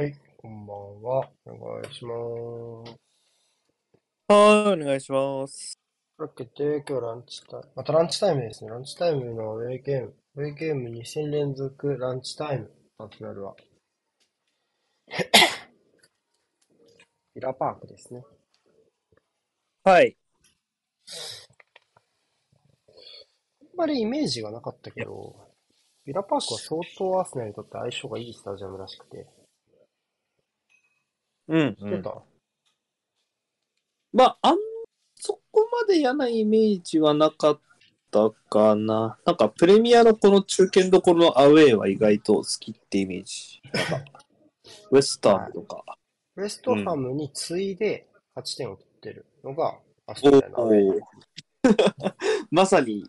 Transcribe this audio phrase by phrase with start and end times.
[0.00, 1.28] はい、こんばんは。
[1.44, 2.14] お願いしま
[2.86, 2.96] す。
[4.28, 5.78] はい、お願いします。
[6.16, 8.70] というわけで、今日ランチタイム、またランチタイムですね。
[8.70, 10.14] ランチタイムのウェイゲーム。
[10.36, 12.70] ウェイゲーム2戦連続ランチタイム。
[12.96, 13.54] パートナルは。
[17.34, 18.24] ビラパークですね。
[19.84, 20.16] はい。
[23.60, 25.36] あんまりイメージがなかったけど、
[26.06, 29.26] ビラパークは相当アーセナルにとって相性がいいスタジアムらしくて。
[31.50, 32.14] うん、知ってた、
[34.12, 34.56] まあ、あん、
[35.16, 37.60] そこまで嫌なイメージはなかっ
[38.10, 39.18] たかな。
[39.26, 43.60] なんか、プレミアのこの中堅どころのアウェイは意外と好きってイメージ。
[43.72, 44.24] なんか、
[44.92, 45.84] ウェスタンとか。
[46.36, 50.90] ウェストハムに次いで勝ち点を取ってるのがアストラリアのアウェイ。
[50.90, 51.00] おお。
[52.50, 53.04] まさに、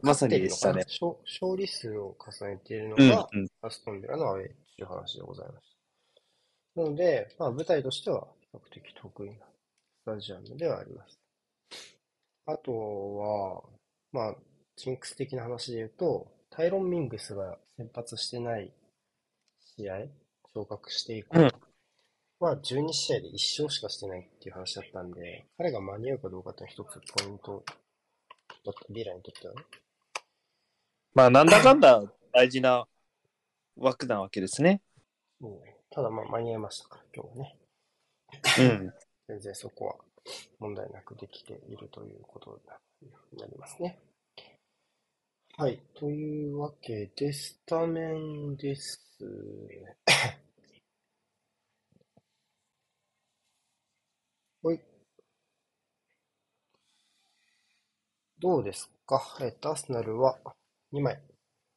[0.00, 3.48] まさにでしたね勝利数を重ねているのうん、が、うん。
[3.60, 5.71] アストンビラのアウェイという話でございます。
[6.74, 11.18] なので、まあ、舞台としては比較的得意なスタジアムではあります。
[12.46, 13.62] あとは、
[14.12, 14.36] まあ、
[14.76, 18.72] ジンクス的な話で言うと、タイロン・ミングスが先発してない
[19.76, 20.06] 試合、
[20.54, 21.50] 昇格して以降うん
[22.40, 27.64] は12試合で1勝しかしてないっていう話だったんで、彼が間に合うかどうかっていうのは一つポイント
[28.64, 29.62] だった、ビラにとってはね。
[31.14, 32.86] まあ、なんだかんだ大事な
[33.76, 34.80] 枠なわけですね。
[35.40, 37.56] うんただまあ間に合いましたから、今日はね。
[38.58, 38.94] うん。
[39.28, 39.96] 全然そこは
[40.58, 42.60] 問題なくできているということ
[43.02, 43.98] になりますね。
[45.56, 45.80] はい。
[45.94, 49.00] というわけで、スタメンです。
[54.62, 54.80] ほい。
[58.40, 59.22] どうですか？
[59.40, 60.38] えっと、アーセナルは
[60.92, 61.20] 2枚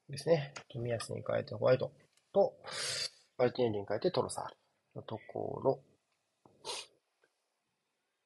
[0.09, 0.53] ですね。
[0.73, 1.91] 冨安に変えてホワイト
[2.33, 2.57] と、
[3.37, 4.55] マルティネリに変えてトロサール。
[4.95, 5.79] のところ。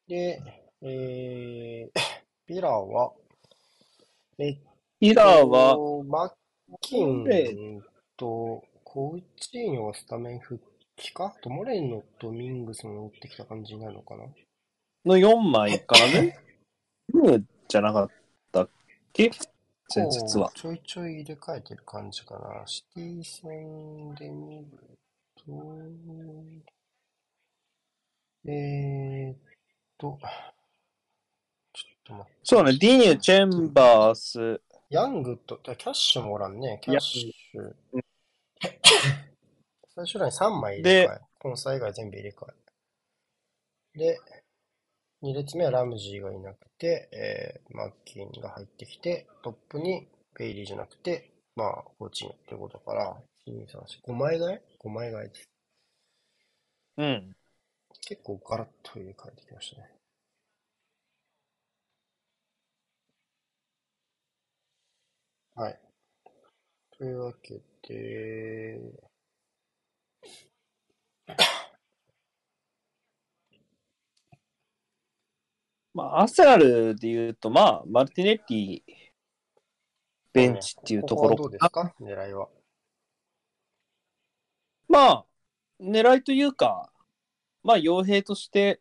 [0.07, 0.41] で、
[0.81, 1.99] えー、
[2.47, 3.13] ビラは、
[4.37, 4.57] えっ
[5.01, 6.31] ヒラーは、と、マッ
[6.81, 7.81] キン
[8.17, 10.61] とコウチーニョがスタメン復
[10.97, 11.33] 帰か？
[11.37, 14.25] あとモレノとミングスも乗ってきた感じになるのかな？
[15.05, 16.37] の4枚からね。
[17.13, 18.09] ムじゃなかっ
[18.51, 18.69] たっ
[19.13, 19.31] け？
[19.93, 20.51] 前日は。
[20.53, 22.65] ちょいちょい入れ替えてる感じかな。
[22.65, 24.65] シティ戦で見る
[25.35, 25.43] と、
[28.45, 29.37] えーっ
[29.97, 30.19] と、
[31.73, 32.39] ちょっと待って。
[32.43, 36.79] そうね、ディニュー、チェンバース、ヤングと、キャッシュもおらんね。
[36.81, 37.75] キャッシュ。
[39.93, 41.19] 最初らに3枚入れ替え。
[41.37, 42.47] コンサ以外全部入れ替
[43.95, 43.97] え。
[43.99, 44.19] で、
[45.21, 50.07] 2列目はラムジーがいなくて、えー、マッキンが入ってきて、トップに
[50.37, 55.49] ベイリーじゃなくて、まあ、コーチンってことから、1、2、3、4、5枚替え ?5 枚替えです。
[56.97, 57.35] うん。
[58.01, 59.89] 結構ガラッと入れ替えてきましたね。
[65.55, 65.79] はい。
[66.97, 68.79] というわけで、
[75.93, 78.83] まあ、アーセナルで言うと、まあ、マルティネッリ
[80.31, 81.93] ベンチっていうところここはどうですか？
[81.99, 82.47] 狙いは。
[84.87, 85.25] まあ、
[85.81, 86.91] 狙いというか、
[87.63, 88.79] まあ、傭兵として、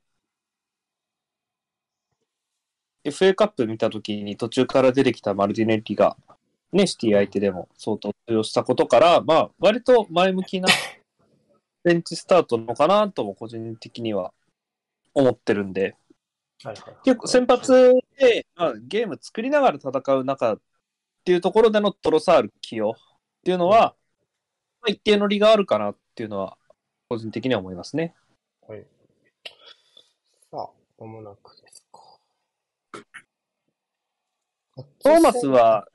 [3.04, 6.16] FA カップ見たときに途中から出てきたマルティネッリが、
[6.72, 10.68] ね、シティ相手でも相当通用したことから、まあ、割と前向きな
[11.84, 14.34] ベンチスタートなのかなとも個人的には
[15.14, 15.96] 思ってるんで、
[16.64, 16.96] はいはい。
[17.04, 17.72] 結構先発
[18.18, 20.60] で、まあ、ゲーム作りながら戦う中っ
[21.24, 22.94] ていうところでのトロサール起用っ
[23.44, 23.94] ていうのは、
[24.80, 26.58] まあ、一定の利があるかなっていうのは
[27.08, 28.14] 個人的には思いますね。
[28.66, 28.84] はい。
[30.50, 30.68] さあ、
[30.98, 32.02] まもなくですか。
[34.76, 35.86] トーマスは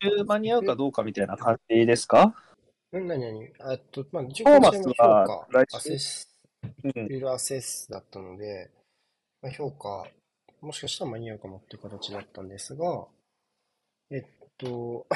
[0.00, 2.34] 来週間に合うかどうかみたいな感じですか？
[2.92, 3.42] うん、何何？
[3.42, 6.30] えっと、まあ、トトーマスは来週アセス、
[6.62, 7.00] うんフ。
[7.00, 8.70] ィルアセスだったので、
[9.44, 10.06] まあ、評価、
[10.62, 13.06] もしかしたら間に合うかもっていう形だったんですが、
[14.10, 14.24] えっ
[14.56, 15.06] と、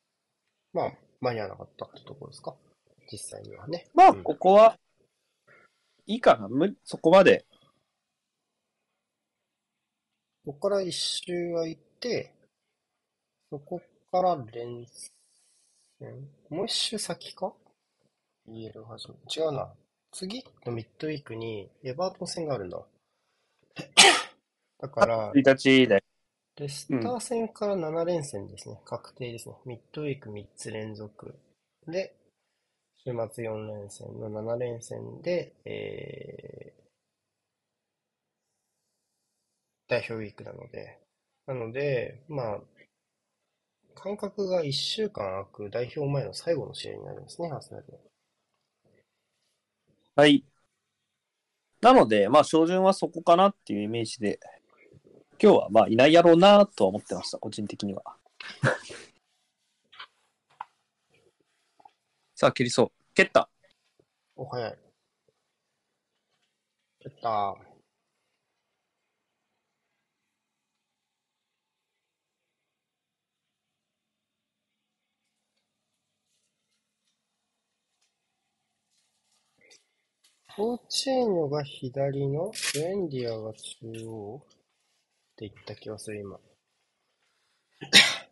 [0.72, 2.56] まあ、間に合わなかったってところですか？
[3.12, 3.86] 実際にはね。
[3.92, 4.78] まあ、うんここは、
[6.06, 6.48] いいかな。
[6.48, 7.44] 無理そこまで。
[10.46, 12.32] ここから一周空いて、
[13.50, 14.86] そこから連
[15.98, 16.30] 戦？
[16.48, 17.52] もう一周先か
[18.48, 19.16] ?EL 始め。
[19.36, 19.74] 違うな。
[20.12, 22.82] 次のミッドウィークにエバートン戦があるんだ。
[24.80, 26.04] だから、1日で。
[26.56, 28.80] レスター戦から7連戦ですね。
[28.84, 29.56] 確定ですね。
[29.66, 31.38] ミッドウィーク3つ連続。
[31.86, 32.16] で、
[32.96, 36.82] 週末4連戦の7連戦で、えー、
[39.88, 40.98] 代表ウィークなので、
[41.46, 42.60] なので、まあ、
[43.94, 47.98] 間隔が1週間空く代表前の最後の試合になりますね、アーセナルは。
[50.16, 50.42] はい。
[51.80, 54.40] なので、まあ、照準はそこかなっていうイメージで、
[55.40, 58.02] 今日はまあ、いないやろうなとは思ってました、個人的には。
[62.34, 62.92] さあ、蹴りそう。
[63.14, 63.48] 蹴った。
[64.36, 64.78] お、早い。
[67.00, 80.62] 蹴ったー。
[80.62, 84.48] フォーチーニョが左の、ブエンディアが中央っ
[85.36, 86.40] て言った気がする、今。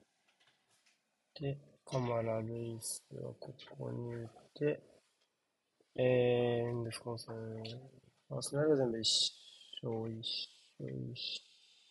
[1.41, 4.81] で、カマラ・ルイスはここにいて、
[5.97, 7.63] えー、ですか、その、
[8.31, 9.33] アーセナル全部一
[9.83, 10.25] 緒、一
[10.81, 11.43] 緒、一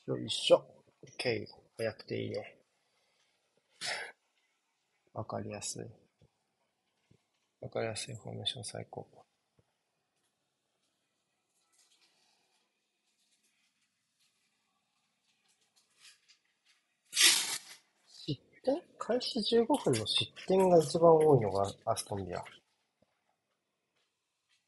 [0.08, 0.66] 緒、一緒。
[1.04, 1.48] OK。
[1.78, 2.58] 早くていいね。
[5.14, 5.86] わかりやすい。
[7.62, 9.08] わかりやすいフォーメーション最高。
[18.26, 22.44] 失点開始15分の失点が一番多いのがアストンビア。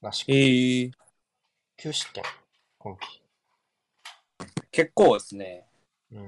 [0.01, 0.31] らしく。
[0.31, 0.91] えー、
[1.79, 2.23] 9失点。
[2.77, 3.21] 今季。
[4.71, 5.65] 結構ですね。
[6.11, 6.27] うん。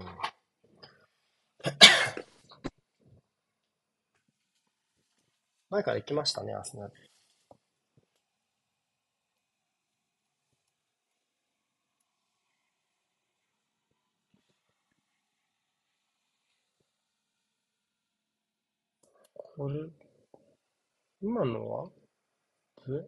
[5.69, 7.06] 前から行きましたね、アーセナル。
[19.57, 19.79] これ、
[21.19, 21.89] 今のは？
[22.89, 23.07] え？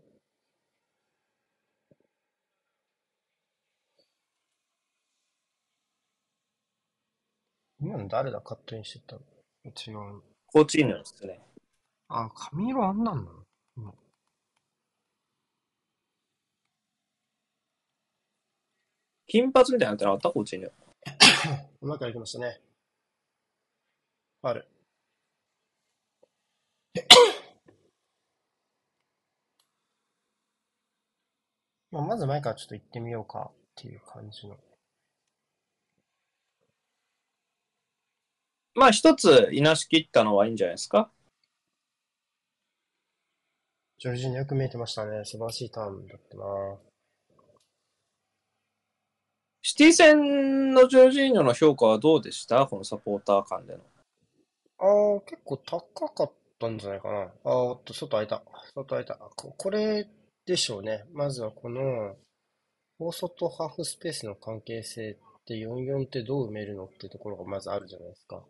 [7.80, 9.22] 今の誰だカットインしてたの？
[9.64, 10.24] 違う。
[10.48, 11.40] コーチーニョですね。
[12.08, 13.30] あ、髪色あんなんなの？
[13.78, 13.94] 今
[19.28, 20.30] 金髪みたいなのってなかった？
[20.32, 20.72] コーチーニョ。
[21.82, 22.60] 前から行きましたね。
[24.42, 24.68] ある。
[31.92, 34.58] まあ、まず前からちょっと行ってみようかっていう感じの。
[38.76, 41.10] まあ、一つ、いなし切ったのはいいんじゃないですか？
[43.98, 45.26] ジョルジーニョよく見えてましたね。
[45.26, 46.44] 素晴らしいターンだったな。
[49.62, 52.66] シティ戦のジョージーニョの評価はどうでした？
[52.68, 53.80] このサポーター間での。
[54.78, 57.22] ああ、結構高かったんじゃないかな。
[57.24, 58.42] あーおっと、外開いた。
[58.74, 59.16] 外開いた。
[59.36, 60.08] こ、これ
[60.50, 61.06] でしょうね。
[61.14, 62.16] まずはこの、
[62.98, 65.16] 大外ハーフスペースの関係性っ
[65.46, 68.42] て44ってどう埋めるのってところがまずあるじゃないですか。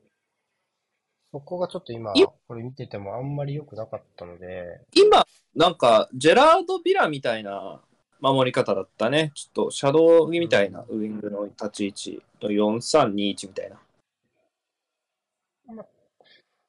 [1.34, 7.82] そこがちょっと今い、これ見ててもあんまり良くなかったので、今、なんか、ジェラード・ビラみたいな
[8.22, 9.34] 守り方だったね。
[9.36, 13.78] ちょっと、シャドウみたいなウイングの立ち位置の4321みたいな。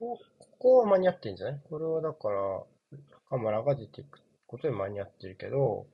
[0.01, 1.61] こここは間に合ってんじゃない？
[1.71, 2.65] これはだから、
[3.29, 4.19] カマラが出ていく
[4.51, 5.87] ことで間に合ってるけど、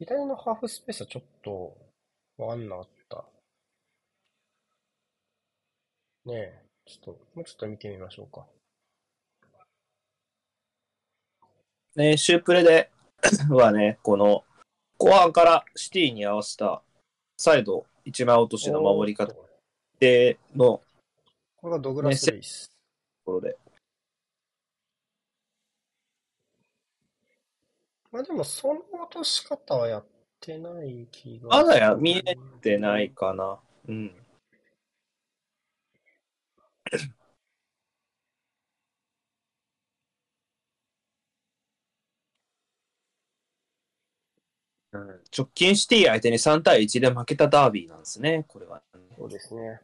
[0.00, 1.76] 左のハーフスペースはちょっと
[2.36, 3.24] わかんなかった。
[6.24, 8.46] ねえ、ちょっと、もうちょっと見てみましょうか。
[11.94, 12.90] ね、シュープレで
[13.50, 14.42] はね、この、
[14.98, 16.82] 後半からシティに合わせた、
[17.36, 19.32] サイド一枚落としの守り方
[20.00, 20.82] でのと
[21.58, 22.72] これがドグラス・ルイス。
[23.24, 23.56] ころで。
[28.12, 30.04] まあでも、その落とし方はやっ
[30.38, 31.48] てない気が。
[31.48, 33.58] まだや見えてないかな。
[33.88, 34.14] うん。
[44.92, 48.82] うん直近シティ相手に3対1で負けたダービーなんですね、これは。
[49.16, 49.80] そうですね。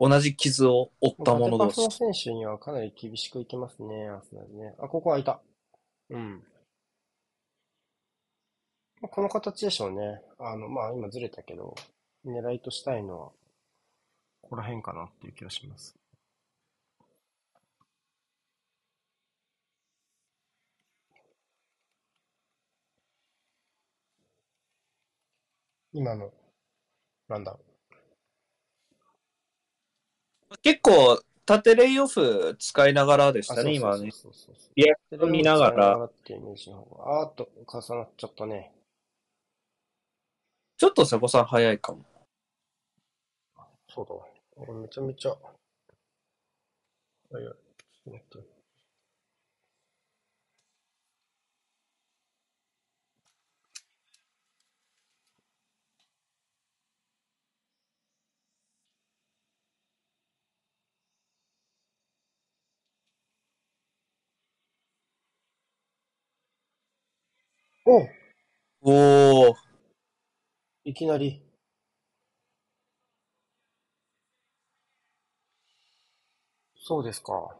[0.00, 2.00] 同じ傷を負った者同士パス。
[2.00, 4.74] の選手にはかなり厳しくいきますね、アーセナルね。
[4.78, 5.42] あ、ここ開いた。
[6.08, 6.42] うん。
[9.02, 10.22] この形でしょうね。
[10.38, 11.74] あの、まあ今ずれたけど、
[12.24, 13.26] 狙いとしたいのは、
[14.42, 15.96] ここら辺かなっていう気がします。
[25.92, 26.32] 今の、
[27.28, 27.69] なんだろう。
[30.62, 34.10] 結構、縦レイオフ使いながらでしたね、今ね。
[34.76, 35.92] リアクト見ながら。
[35.94, 38.72] あーっと重なっちゃったね。
[40.76, 42.04] ちょっと瀬古さん早いかも。
[43.88, 44.26] そうだわ。
[44.56, 45.30] 俺めちゃめちゃ。
[45.30, 45.36] は
[47.32, 47.54] いはい。
[67.90, 68.06] お
[68.82, 69.56] おー、
[70.84, 71.42] いきなり。
[76.76, 77.58] そうですか。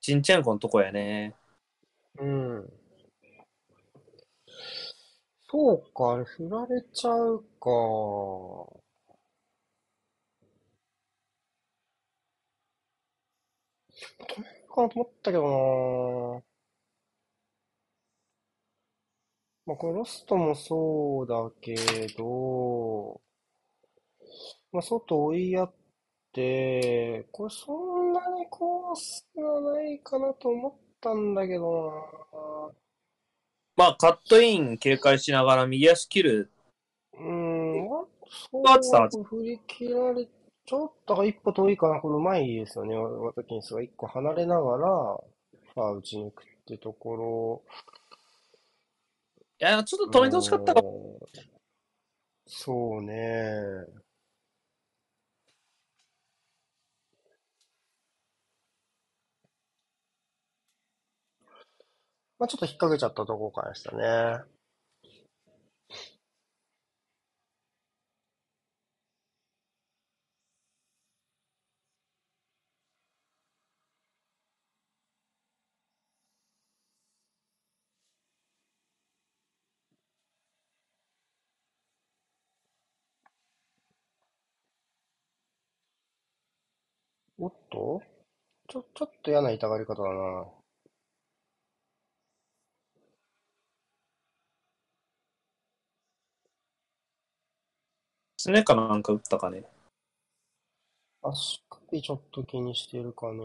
[0.00, 1.36] チンチェンコのとこやね。
[2.18, 2.72] うん。
[5.50, 7.68] そうか、あれ、振られちゃうか。
[14.28, 16.47] 止めるかなと思ったけどな。
[19.68, 21.76] まあ、これロストもそうだけ
[22.16, 23.20] ど、
[24.72, 25.74] まあ、外追いやっ
[26.32, 30.72] て、これそんなにコースがないかなと思っ
[31.02, 31.92] たんだけどな。
[33.76, 36.50] まあ、カットイン警戒しながら右足切る。
[37.12, 40.26] うーん、あそう振り切られ、
[40.64, 42.00] ちょっと一歩遠いかな。
[42.00, 42.96] これうまいですよね。
[42.96, 44.88] ワトキンスが一個離れながら、
[45.74, 47.62] ファー打ち抜くってところ。
[49.60, 51.18] いや、ちょっと止めてほしかったかも。
[52.46, 53.86] そうね。
[62.38, 64.57] まあちょっと引っ掛けちゃったとこからでしたね。
[87.38, 88.02] おっと？
[88.68, 90.46] ちょ、ちょっと嫌な痛がり方だな。
[98.36, 99.64] すねかなんか打ったかね。
[101.22, 103.44] 足首ちょっと気にしてるかね。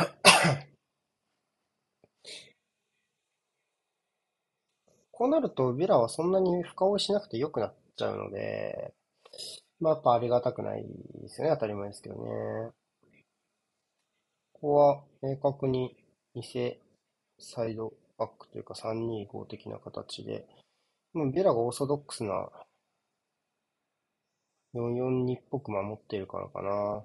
[5.12, 8.94] こうなると、ヴィラはそんなに深追いしなくて良くなっちゃうので、
[9.80, 10.84] まあ、やっぱありがたくない
[11.22, 11.54] ですよね。
[11.54, 12.72] 当たり前ですけどね。
[14.52, 15.96] ここは明確に
[16.34, 16.78] 偽
[17.38, 20.46] サイドバックというか325的な形で、
[21.12, 22.48] もうヴィラがオーソドックスな
[24.74, 27.04] 442っぽく守っているからかな。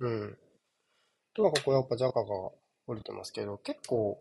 [0.00, 0.38] うん。
[1.34, 2.26] とはここやっぱジャカが
[2.86, 4.20] 降りてますけど、結構、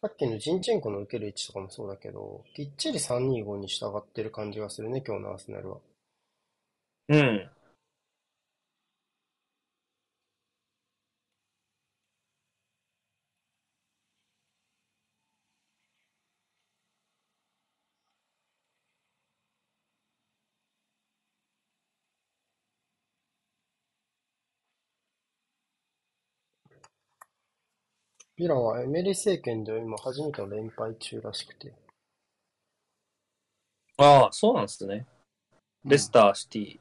[0.00, 5.78] さっきのジンチェンコの受ける位置とかもそうだけど、きっちり325に従ってる感じがするね、今日のアーセナルは。
[7.08, 7.50] うん。
[28.38, 31.72] ヴィラはエメリ政権では今初めての連敗中らしくて。
[33.96, 35.06] ああ、そうなんですね。
[35.86, 36.78] レスター、シティ。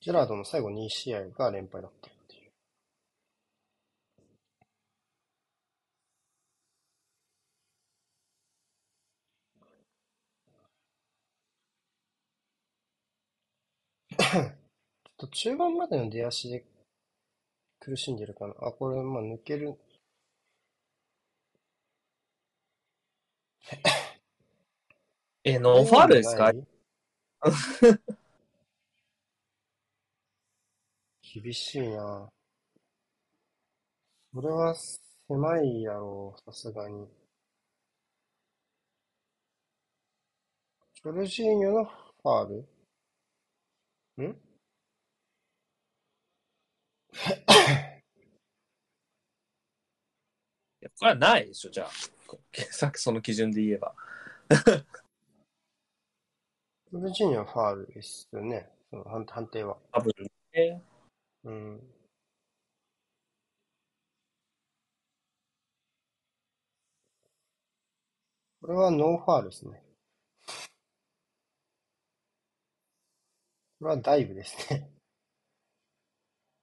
[0.00, 2.50] ジェラードの最後2試合が連敗だったっていう。
[14.16, 14.52] ちょっ
[15.18, 16.64] と中盤までの出足で
[17.84, 18.54] 苦しんでるかな？
[18.60, 19.76] あ、これ、まあ抜ける。
[25.44, 26.52] え、ノーファールですか？
[31.22, 32.30] 厳しいな。
[34.32, 37.08] それは狭いやろう、さすがに。
[40.94, 44.24] ジョルジーニョのファール？
[44.28, 44.30] ん？
[44.30, 44.51] い
[50.80, 51.90] やこれはないでしょ、じゃあ。
[52.70, 53.94] さっきその基準で言えば。
[56.90, 58.70] ジョルジーニョのファールですよね。
[58.90, 59.78] その判判定は。
[59.92, 60.82] ダブルね。
[61.44, 61.80] うん。
[68.60, 69.82] これはノーファールですね。
[73.80, 74.88] これはダイブですね。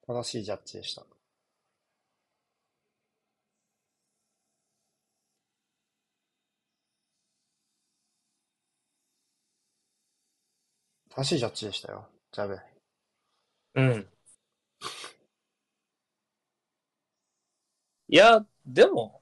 [0.09, 1.05] 正しいジャッジでした。
[11.09, 12.07] 正しいジャッジでしたよ。
[12.31, 12.59] ジャベ。
[13.75, 14.09] うん。
[18.07, 19.21] いや、でも、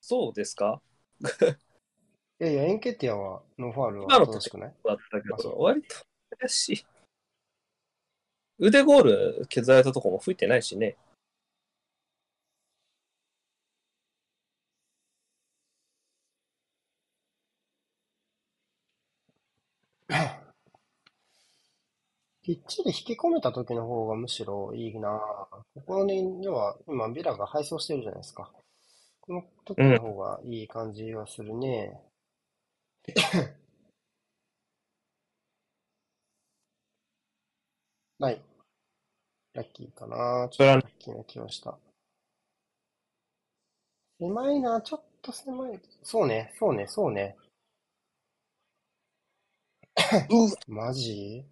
[0.00, 0.80] そうですか？
[2.40, 4.74] いやいや、エンケティアはノーファールは今の正しくない？
[4.84, 5.94] だったけあそうど、割と
[6.38, 6.86] 怪しい。
[8.58, 10.96] 腕ゴール削られたとこも吹いてないしね。
[22.42, 25.20] きっちり引き込めた時の方がむしろいいなぁ。
[25.74, 28.50] ここに、要は今ビラが配送してるじゃないですか。
[29.20, 32.00] この時の方がいい感じはするね。
[38.18, 38.40] ない。
[39.54, 41.78] ラッキーかなちょっとラッキーな気がした。
[44.18, 45.80] 狭いなちょっと狭い。
[46.02, 47.36] そうね、そうね、そうね。
[50.68, 51.44] マジ？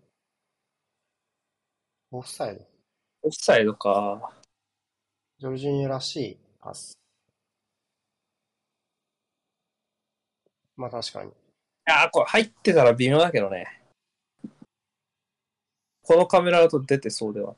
[2.11, 2.63] オフサイド。
[3.23, 4.33] オフサイドか。
[5.39, 6.97] ジョルジーニョらしいパス。
[10.77, 11.31] まあ確かに。
[11.31, 11.33] い
[11.87, 13.84] やー、これ入ってたら微妙だけどね。
[16.05, 17.55] このカメラだと出てそうでは。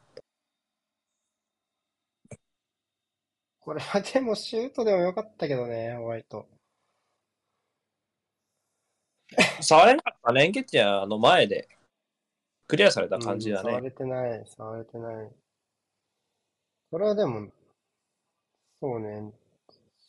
[3.60, 6.46] これはでもシュートでもよかったけどね、ホワイト。
[9.60, 10.44] 触れなかったね。
[10.44, 11.68] エンケティアの前で
[12.68, 13.70] クリアされた感じだね。
[13.70, 15.30] うん触れてない、触れてない。
[16.90, 17.48] これはでも、
[18.80, 19.32] そうね、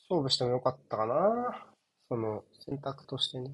[0.10, 1.65] 勝負してもよかったかな。
[2.10, 3.52] その選択としてね。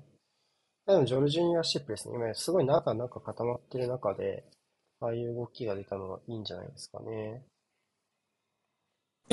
[0.86, 2.16] でもジョルジーニョらしいプレスね。
[2.16, 4.44] 今すごい中、中固まってる中で、
[5.04, 7.44] ああいう動きが出たのがいいんじゃないですかね。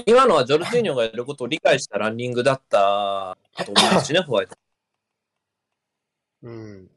[0.04, 4.56] 今のはジョルジーニョがやることを理解したランニングだったと思うしね、 ホワイト。
[6.42, 6.90] うん。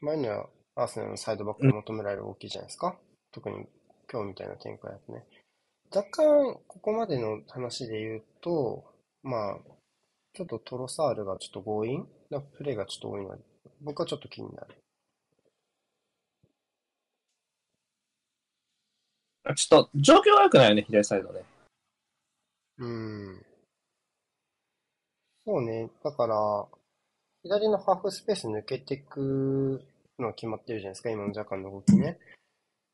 [0.00, 2.98] 前にはアーセナルのサイドバックに求められる大きいじゃないですか。
[3.30, 3.68] 特に
[4.10, 5.24] 今日みたいな展開だとね。
[5.94, 8.84] 若干、ここまでの話で言うと、
[9.22, 9.58] まあ、
[10.32, 13.38] ちょっとトロサールがちょっと強引なプレーがちょっと多いのは、
[13.80, 14.81] 僕はちょっと気になる。
[19.56, 21.42] ちょっと状況が良くないよね、左サイドね。
[22.78, 23.46] うん。
[25.44, 25.90] そうね。
[26.04, 26.66] だから、
[27.42, 29.82] 左のハーフスペース抜けていく
[30.18, 32.18] のは決まってるじゃないですか、今のジャカンの動きね。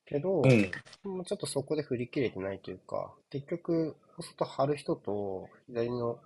[0.07, 0.71] けど、うん。
[1.05, 6.19] もうちょっとそこで振り切れてないというか、結局、大外張る人と、左の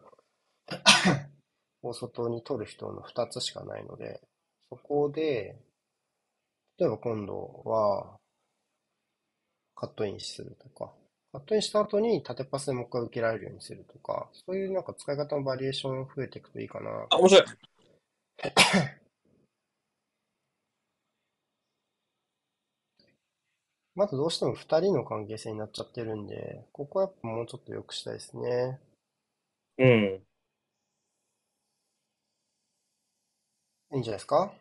[1.82, 4.20] 大外に取る人の2つしかないので、
[4.68, 5.58] そこで、
[6.78, 8.18] 例えば今度は、
[9.82, 10.90] カットインするとか、
[11.30, 16.88] カットインした後に縦パスでもう一回受けられるようにするとか、そういうなんか使い方のバリエーション増えていくといいかな。
[17.10, 17.44] あ、面白い。
[23.94, 28.78] まずどうしても2人の関係性になっちゃってるんで、ここはやっぱもうちょっと良くしたいですね。
[29.78, 30.22] うん。
[33.92, 34.52] いいんじゃないですか？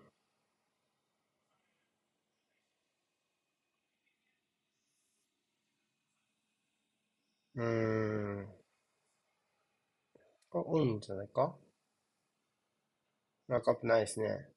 [7.61, 8.47] うーん。
[10.51, 11.55] あ、多いんじゃないか？
[13.49, 14.49] ランクアップないですね。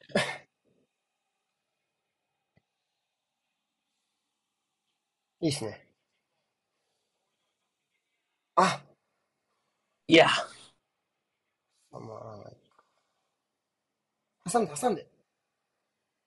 [5.40, 5.86] いいっすね。
[8.56, 8.82] あ
[10.08, 10.28] いや、
[11.92, 12.14] あま
[14.44, 15.06] あ、挟んで、挟んで。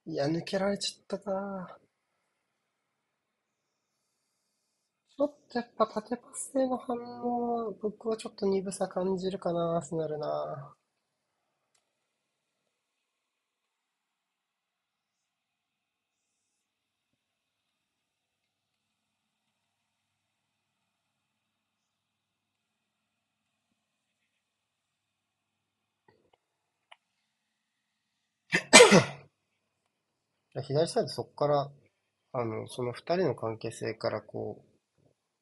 [0.07, 1.77] いや、抜けられちゃったか。
[5.17, 10.73] ちょっとやっぱ縦パス性の反応は、僕はちょっと鈍さ感じるかな、アスナルな。
[30.63, 31.71] 左サイドそこから、
[32.33, 34.74] あの、その二人の関係性からこう、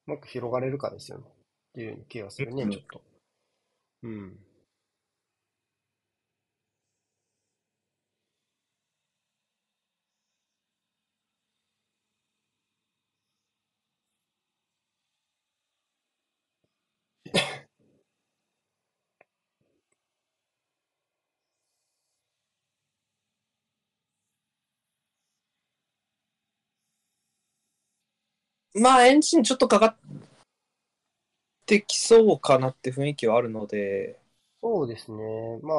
[0.08, 1.26] もっと広がれるかですよね。
[1.28, 1.32] っ
[1.76, 3.02] ていう気がするね、うんちょっと。
[4.04, 4.38] うん。
[28.76, 29.96] まあ、エンジンちょっとかかっ
[31.66, 34.18] てきそうかなって雰囲気はあるので、
[34.64, 35.60] そうですね。
[35.62, 35.74] ま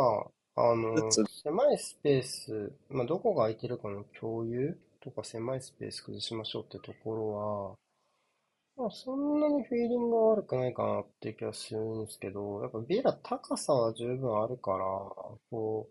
[0.54, 7.76] あ、あの、狭いスペース、まあ、どこが空いてるかの共有とか狭いスペース崩しましょうってところは、
[8.76, 14.78] まあ、そんなにフィーリングは悪くないかなっていう気がするんですけど、やっぱビエラ高さは十分あるから、
[15.50, 15.88] こ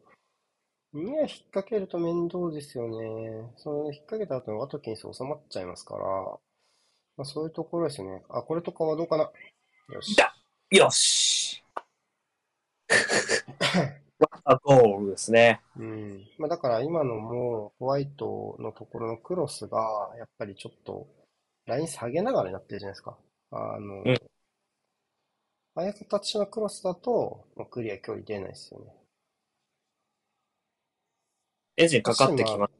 [0.94, 3.54] う、ニア引っ掛けると面倒ですよね。
[3.58, 6.40] その引っ掛けた後のワトキンス収まっちゃいますから、
[7.18, 8.24] まあ、そういうところですよね。
[8.30, 9.32] あ、これとかはどうかな。
[9.94, 10.14] よし。
[10.14, 10.36] いた
[10.72, 11.64] よし
[14.46, 15.62] あゴールですね。
[15.78, 16.28] うん。
[16.38, 21.08] まあ、だから今のもホワイトのところのクロスが、やっぱりちょっと
[21.66, 23.18] ライン下げながらになってるじゃないですか。
[23.52, 24.18] あの、うん
[25.76, 28.94] ああいう形のクロスだと、まあ、クリア距離出ないですよね。
[31.78, 32.74] エンジンかかってきます。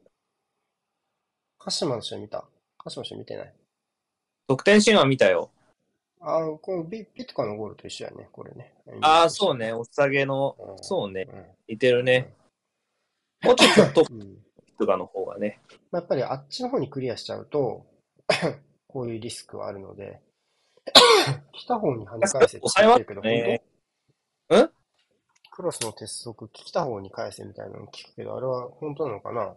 [1.58, 2.44] 鹿島の試合見た？
[2.78, 3.54] 鹿島の試合見てない？
[4.46, 5.50] 得点シーンは見たよ。
[6.20, 8.72] あの、このビ、ビとかのゴールと一緒やね、これね。
[9.02, 9.72] ああ、そうね。
[9.72, 11.28] お下げの、うんそうね。
[11.32, 12.34] うん似てるね。
[13.42, 14.38] もうちょっとトッうん
[14.76, 15.60] プがの方がね。
[15.90, 17.86] まあやっぱりあっちの方にクリアしちゃうと、
[18.88, 20.20] こういうリスクはあるので、
[21.52, 23.62] 来た方に跳ね返せって言ってるけど、ね
[24.48, 24.64] 本当？
[24.66, 24.70] ん？
[25.50, 29.54] クロスの鉄則、来た方に返せみたいなの聞くけど、あれは本当なのかな？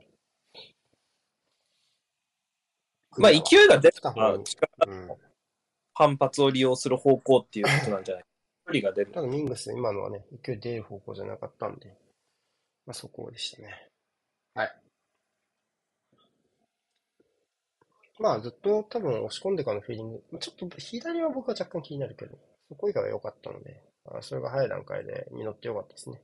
[3.17, 4.43] まあ、勢いが出た方に。
[4.87, 5.11] うん。
[5.93, 8.23] 反発を利用する方向っていうことなんじゃない？
[8.67, 9.11] 距離が出る。
[9.11, 11.87] ただミングス、今のはね、勢い出る方向じゃなかったんで、
[12.85, 13.89] まあそこでしたね。
[14.53, 14.75] はい。
[18.19, 22.37] まあずっと多分押し込んでからのフィーリング、ちょっと左は僕は若干気になるけど、
[22.69, 26.21] そこ以外は良かったので、あそれが早い段階で実って良かったですね。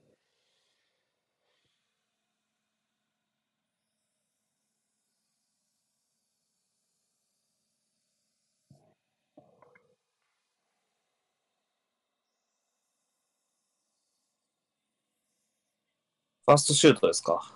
[16.53, 17.53] ァーストシュートですか？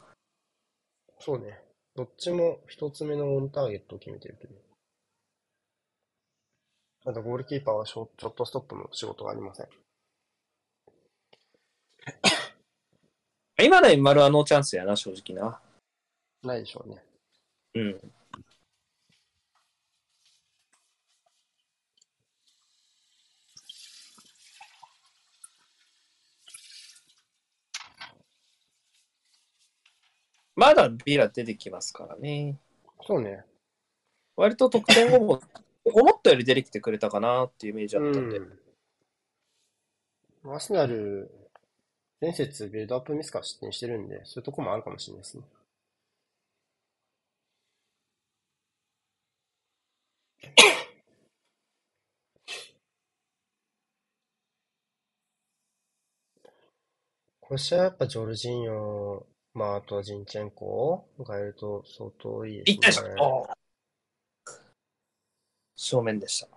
[1.20, 1.60] そうね。
[1.96, 4.54] どっちも一つ目のオンターゲットを決めてるけど。
[7.04, 9.68] ただゴールキーパーはショショットストップの仕事がありません。
[13.64, 15.62] 今の円丸はノーチャンスやな、正直な。
[16.44, 17.04] ないでしょうね。
[17.76, 18.14] うん。
[30.58, 32.58] まだビラ出てきますからね。
[33.06, 33.46] そうね。
[34.36, 35.40] 割と得点後も
[35.86, 38.40] 思ったより出てきてくれたかなっていうイメージあったんで。
[38.40, 38.60] うん。
[40.46, 41.30] アーセナル、
[42.20, 45.44] 前節ビルドアップミスから失点してるんで、そういうとこもあるかもしれないですね。
[57.42, 59.24] 今週はやっぱジョルジーニョ、
[59.58, 63.16] まああとはジンチェンコがいると相当いいいったでしですね。
[63.20, 63.48] ょ？
[65.76, 66.48] 正面でした。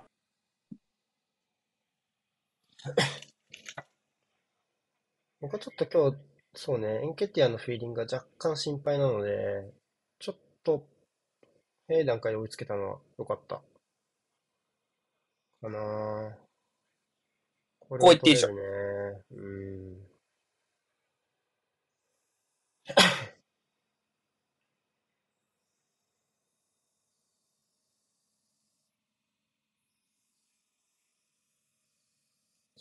[5.41, 6.19] 僕はちょっと今日、
[6.55, 9.73] そうね、エンケティアのフィーリングが若干心配なので、
[10.19, 10.87] ちょっと、
[11.89, 13.63] 早い段階で追いつけたのは良かった。
[15.63, 16.35] かなぁ。
[17.79, 19.23] これこう言っていいでしょ取れるね。
[19.31, 19.41] う
[20.07, 20.10] ん。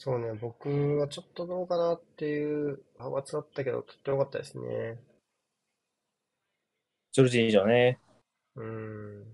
[0.02, 4.98] そうね、僕はちょっとどうかなっていう派閥だったけど、とっても良かったですね。
[7.12, 8.00] ジョルジーニョね。
[8.56, 9.26] うん。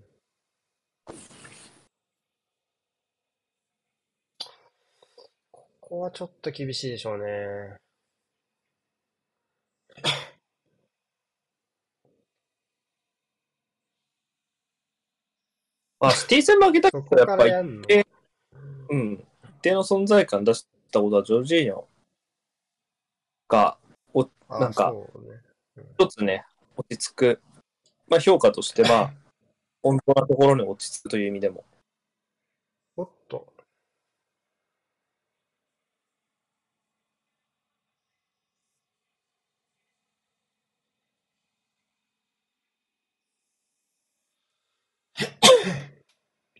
[5.52, 7.76] ここはちょっと厳しいでしょうね。
[16.00, 17.86] まあ、シティ戦負けたけど、やっぱり、からやんの？
[17.88, 18.04] え
[18.90, 19.25] うん。
[19.66, 21.84] 一定の存在感出したことは、ジョルジーニョ
[23.48, 23.76] が
[24.48, 24.94] あなんか。
[25.98, 26.44] 一つね、
[26.76, 27.40] 落ち着く
[28.06, 29.12] まあ評価として、まあ、
[29.82, 31.64] 本当なところに落ち着くという意味でも。
[32.96, 33.52] おっと。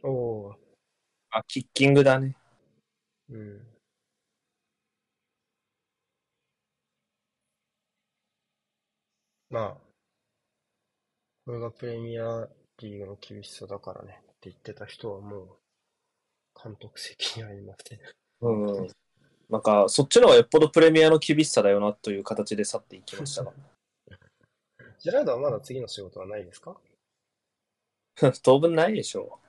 [0.02, 0.08] お
[0.48, 0.56] おー、
[1.30, 2.36] あ、キッキングだね。
[3.28, 3.66] うん。
[9.50, 9.76] まあ、
[11.44, 15.48] これがプレミアリーグの厳しさだからねって言ってた人はもう、
[16.62, 18.00] 監督席にありません。
[18.40, 18.88] うん。
[19.48, 23.52] なんか、そっちの方がよっぽどプレミアの厳しさだよなという形で去っていきましたが。
[24.98, 26.76] ジェラードはまだ次の仕事はないですか？
[28.42, 29.45] 当分ないでしょう。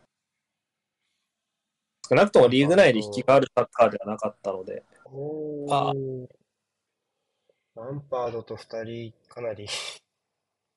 [2.07, 4.83] 少なくともリーグ内で引きがあるサッカーではなかったので。
[5.05, 6.27] おあー。
[7.75, 10.01] ランパードと二人、かなり、ち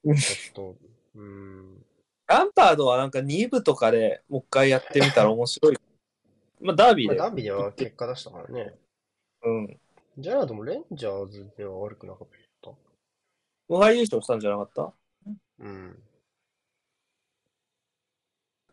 [0.04, 0.18] うんょっ
[0.54, 0.76] と、
[1.14, 1.84] うーん。
[2.26, 5.76] ランパードはなんか2部とかでもう一回やってみたら面白い。
[6.60, 7.20] まあ、ダービーまあ、で。
[7.20, 8.74] ダービーでは結果出したからね。
[9.42, 9.80] うん。
[10.18, 12.28] ジェラードもレンジャーズでは悪くなかっ
[12.62, 12.70] た？
[13.68, 14.92] 無敗優勝したんじゃなかった？
[15.60, 16.02] うん。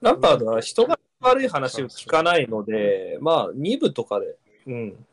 [0.02, 5.06] ランパードは人が悪い話を聞かないので、まあ2部とかで、うん。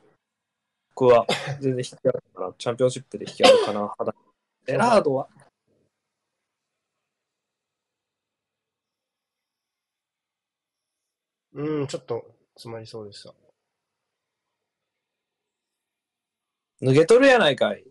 [0.94, 1.26] 僕は
[1.60, 3.92] 全然引きあるから、チャンピオンシップで引きあるかな。
[3.98, 4.14] 肌
[4.66, 5.28] エラードは？
[11.54, 13.34] うん、ちょっと詰まりそうでした。
[16.82, 17.84] 脱げとるやないかい。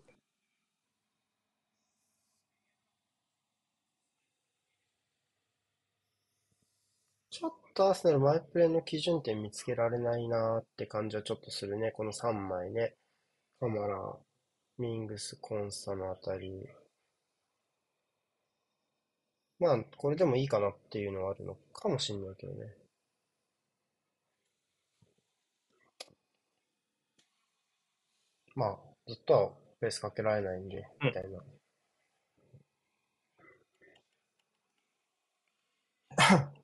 [7.30, 11.90] ちょっとアーセナルマイプレーの基準点見つけられないなーって感じはちょっとするね。
[11.90, 12.94] この3枚ね。
[13.60, 14.16] カマラ、
[14.78, 16.68] ミングス、コンサのあたり。
[19.58, 22.76] まあ、これでもいいかなっていうのはあるのかもしんないけどね。
[28.56, 31.38] まあ、ずっとはペースかけられないんで、みたいな。
[31.38, 31.44] う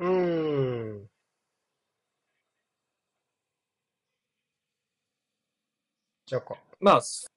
[0.00, 1.08] ーん。
[6.26, 6.56] じゃあか。
[6.80, 7.28] まあ、そ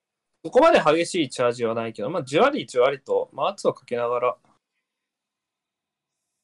[0.43, 4.37] こまで激しいチャージはないけど、まあ、じわりじわりと、まあ、圧をかけながら、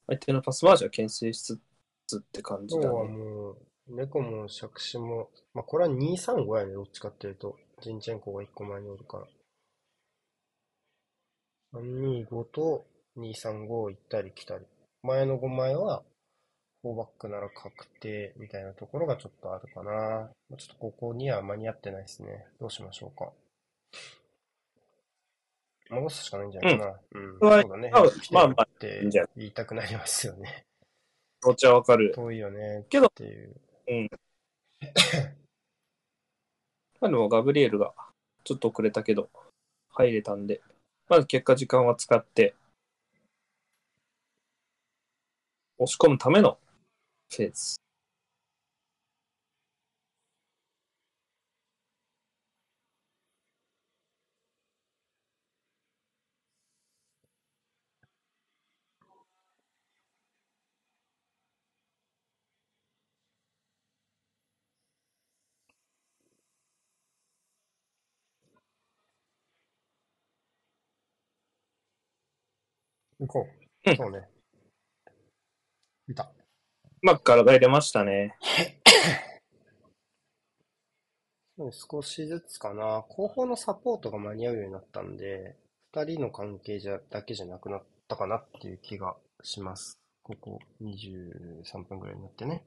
[0.07, 1.59] 相手のパス回しは牽制しつ
[2.07, 3.17] つって感じ今日はだね。
[3.17, 7.57] もう、猫も杓子も、まあ、これは235やね、どっちかっていうと。
[7.81, 9.27] ジンチェンコが1個前におるから。
[11.73, 12.85] 325と
[13.17, 14.65] 235行ったり来たり。
[15.03, 16.03] 前の5枚は、
[16.83, 20.29] 4バックなら確定みたいなところがちょっとあるかな。
[20.57, 22.45] ちょっとここには間に合ってないですね。
[22.59, 23.31] どうしましょうか。
[25.89, 26.93] 戻すしかないんじゃないかな。
[27.13, 27.39] うん。
[27.39, 27.91] はいそうだね。
[27.91, 30.63] まあまあまあって言いたくなりますよね。
[31.41, 32.13] 気持ちはわかる。
[32.15, 32.85] 遠いよね。
[32.89, 33.55] けどっていう。
[37.01, 37.93] まあでもガブリエルが
[38.43, 39.29] ちょっと遅れたけど、
[39.89, 40.61] 入れたんで、
[41.09, 42.55] まず結果時間は使って、
[45.81, 46.59] 押し込むための
[47.29, 47.77] フェーズ。
[73.19, 73.47] 行こ
[73.85, 73.91] う。
[73.91, 74.30] うんそうね。
[76.07, 76.31] いた。
[77.01, 78.35] まあ、柄が入れましたね。
[81.71, 83.03] 少しずつかな。
[83.07, 85.55] 後方のサポートが間に合うようになったんで、
[85.93, 89.99] 二人の関係じゃだけじゃなくなったかなっていう気がします。
[90.23, 92.63] ここ23分ぐらいになってね。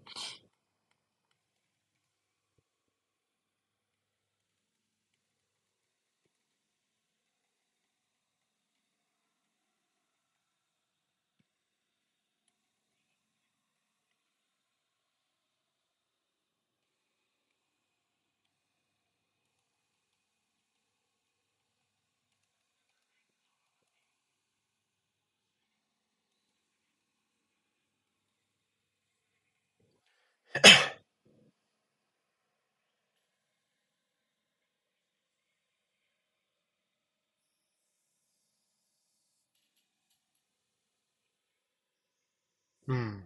[42.87, 43.25] うん。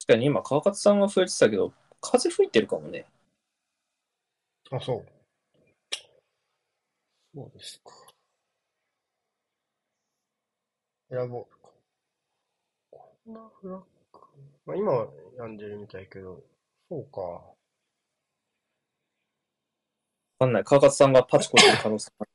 [0.00, 3.04] 確かに今、川勝さんが増えてたけど、風吹いてるかもね。
[4.70, 5.06] あ、そう。
[7.34, 7.92] そうですか。
[11.10, 11.72] 選ぼうか。
[12.90, 13.84] こんなフラッグ。
[14.66, 16.42] まあ、今は病んでるみたいけど、
[16.88, 17.20] そうか。
[17.20, 17.54] わ
[20.38, 20.64] かんない。
[20.64, 22.30] 川勝さんがパチコする可能性がある。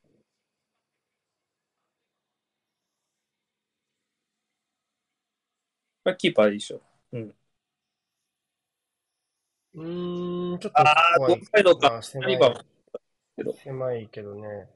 [6.03, 6.81] これキーパーでいいでしょ。
[9.73, 12.37] うーん、ちょっとあー怖いどっサイドかあ狭い
[13.63, 14.69] 狭いけどね。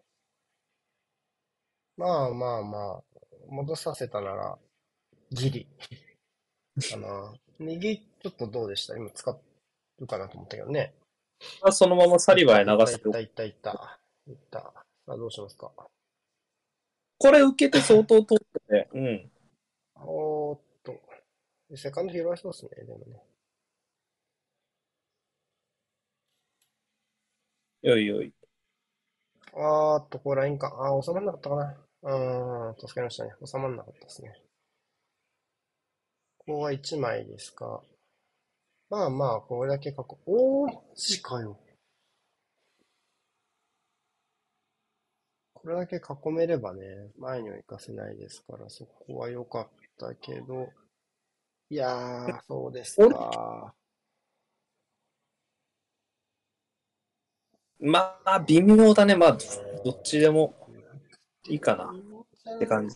[1.97, 3.03] まあまあまあ、
[3.49, 4.57] 戻させたなら、
[5.31, 5.67] ギリ。
[6.91, 7.33] かな。
[7.57, 8.95] 右、ちょっとどうでした？
[8.95, 9.29] 今使
[9.99, 10.93] うかなと思ったけどね。
[11.71, 13.99] そのままサリバーへ流すいったいったいったいった。
[14.27, 14.59] いった。
[14.59, 15.71] さあ、どうしますか？
[17.17, 19.31] これ受けて相当通ってて、うん。
[19.95, 20.99] おーっと。
[21.75, 23.23] セカンド拾わそうですね、でもね。
[27.83, 28.33] よいよい。
[29.53, 30.67] あーっと、ここラインか。
[30.77, 31.77] あー、収まんなかったかな。
[32.03, 33.33] うーん、助かりましたね。
[33.45, 34.35] 収まんなかったですね。
[36.39, 37.81] ここは1枚ですか。
[38.95, 41.59] まあまあ、これだけ囲、おー、マジかよ。
[45.53, 49.67] これだけ囲めればね、前には行かせないですから、そこは良かっ
[49.99, 50.69] たけど、
[51.69, 53.73] いやー、そうですか。
[57.81, 59.17] まあ、微妙だね。
[59.17, 59.37] まあ、
[59.83, 60.55] どっちでも
[61.49, 61.93] いいかな。
[62.55, 62.95] って感じ。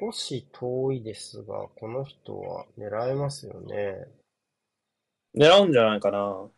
[0.00, 4.08] 少し遠いですが、この人は狙えますよね。
[5.34, 6.50] 狙うんじゃないかな。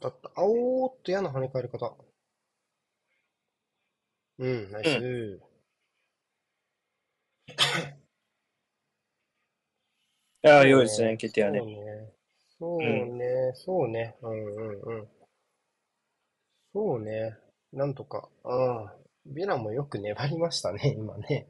[0.00, 0.40] 当たった。
[0.40, 1.96] あおーっと嫌な跳ね返り方。
[4.38, 5.40] うん、ナイス。
[10.44, 11.60] いや、良いですね、決定はね。
[12.58, 12.92] そうね。
[12.96, 14.16] そうね、そうね。
[14.22, 15.08] うんうんうん。
[16.72, 17.36] そうね。
[17.72, 18.28] なんとか。
[18.44, 19.34] うん。
[19.34, 21.48] ビラもよく粘りましたね、 今ね。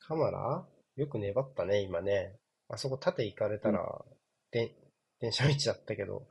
[0.00, 0.66] カマラ？
[0.96, 2.36] よく粘ったね、今ね。
[2.68, 4.04] あそこ縦行かれたら、
[4.50, 4.74] で、
[5.20, 6.26] 電車道だったけど、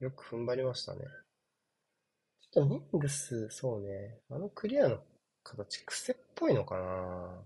[0.00, 1.00] よく踏ん張りましたね。
[2.52, 4.18] ちょっとミングス、そうね。
[4.30, 4.98] あのクリアの
[5.44, 7.44] 形、癖っぽいのかな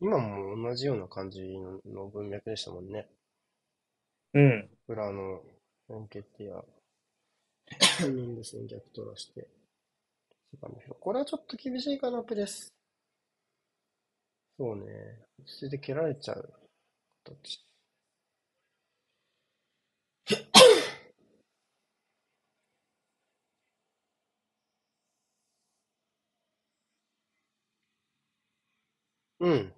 [0.00, 3.08] 今も同じような感じのの文脈でしたもんね。
[4.34, 4.70] うん。
[4.88, 5.40] 裏の
[5.90, 6.64] エンケティア、
[8.12, 9.48] ミングスに逆取らして、
[10.98, 12.72] これはちょっと厳しいかな、プレス。
[14.58, 14.84] そうね。
[15.38, 16.54] 落ち着いて蹴られちゃう
[17.24, 17.66] 形。
[29.40, 29.72] うん。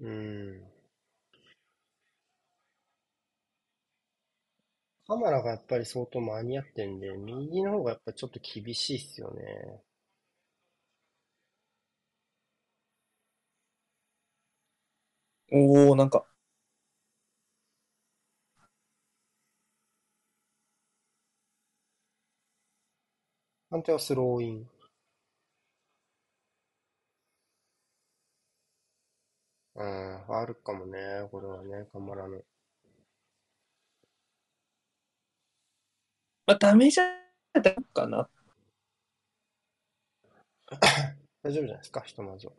[0.00, 0.59] うん。
[5.10, 9.82] カマラがやっぱり相当間に合ってんで、右の方がやっぱりちょっと厳しいっすよね。
[15.52, 16.26] おー、なんか、
[23.68, 24.68] 判定はスローイン。
[29.74, 32.40] うん、ファウルかもね、これはね、カマラの。
[36.50, 37.04] まあ、ダメじゃ
[37.54, 38.28] ダメかな。
[41.44, 42.52] 大丈夫じゃないですか、ひとまずは。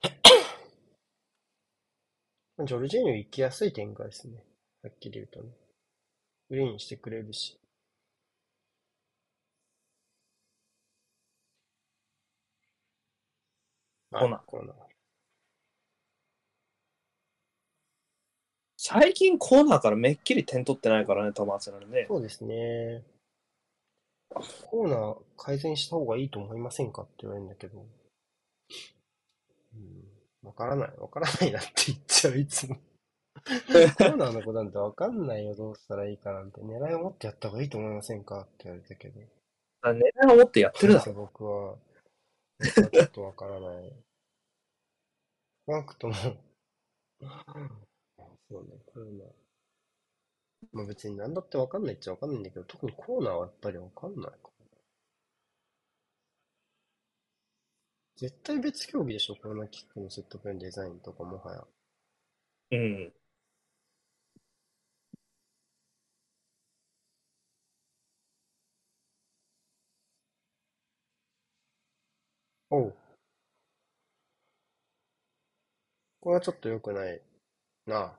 [2.64, 4.42] ジョルジーニョ行きやすい展開ですね。
[4.82, 5.50] はっきり言うとね。
[6.48, 7.60] グリーンしてくれるし。
[14.10, 14.85] コーナーコーナー。
[18.88, 22.06] 最近コーナーからめっきり点取ってないからね、トマスナルね。
[22.08, 23.02] そうですね。
[24.70, 27.84] コーナー改善した方がいいと思いませんかって言われるんだけど。
[29.74, 30.46] うん。
[30.46, 30.90] わからない。
[30.98, 32.76] わからないなって言っちゃう、いつも。
[32.76, 36.60] コーナーの子なんてわかんないよ、どうしたらいいかなんて。
[36.60, 39.20] 狙いを持ってやった方がいいと思いませんかって言われたけど。
[39.82, 41.12] あ狙いを持ってやってるだろ。
[41.12, 41.74] 僕は、
[42.60, 43.92] 僕はちょっとわからない。
[45.66, 46.14] 少なくとも、
[48.50, 49.28] そうね、コーナー。
[50.72, 54.30] まあ別に何だってわかんないっちゃわかんないんだけど、特にコーナーはやっぱりわかんないかな。
[58.16, 61.64] 絶対別競技でしょ、コーナーキックのセットプレーのデザインとかもはや。
[62.70, 63.12] うん。
[72.70, 72.94] おう。
[76.20, 77.22] これはちょっと良くない
[77.86, 78.18] な。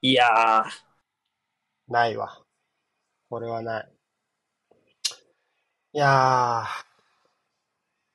[0.00, 0.64] いやー、
[1.88, 2.40] ないわ。
[3.28, 3.88] これはない。
[5.92, 6.84] いやー、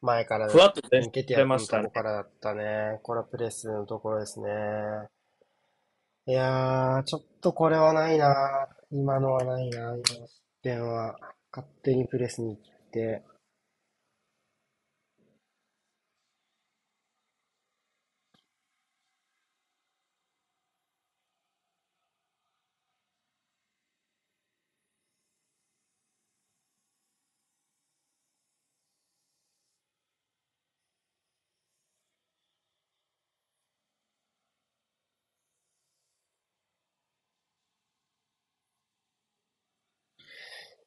[0.02, 3.00] 前からふわっと抜けてやましたねこからだったね。
[3.04, 4.50] これはプレスのところですね。
[6.26, 8.70] いやー、ちょっとこれはないな。
[8.90, 9.80] 今のはないな。
[9.80, 11.20] 今の失点は。
[11.52, 13.24] 勝手にプレスに行って。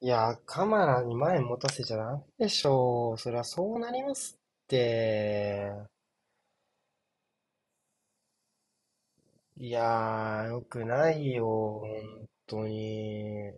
[0.01, 3.17] いやー、カマラに前持たせちゃダメでしょう。
[3.19, 5.71] そりゃそうなりますって。
[9.57, 11.45] いやー、よくないよ。
[11.81, 13.51] 本当に。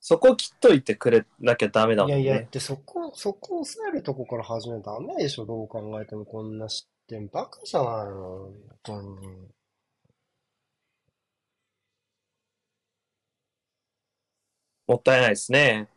[0.00, 2.20] そこ切っといてくれなきゃダメだもんね。
[2.22, 5.46] いやいや、ってそこ、そこを抑えるとこから始めるとダメでしょ。
[5.46, 8.50] どう考えてもこんな失点バカじゃないの。
[8.50, 9.57] 本当に。
[14.88, 15.88] もったいないですね。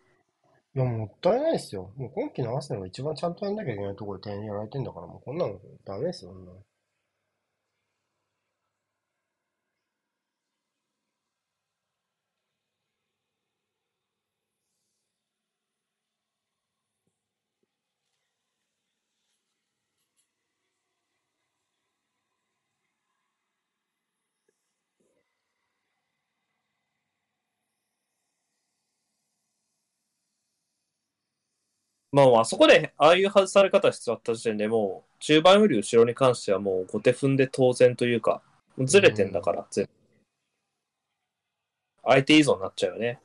[0.75, 1.93] いや、もったいないですよ。
[1.95, 6.51] もう今季のアーセナが一番ちゃんとやんなきゃいけないところで点やられてんだから、もうこんなのダメですよ、こんな。
[32.11, 38.41] まあ、あそこで、ああいう外され方しちゃった時点でもう、中盤より後ろに関してはもう後手踏んで当然というか、
[38.79, 39.91] ずれてんだから、全部
[42.03, 43.19] 相手依存になっちゃうよね。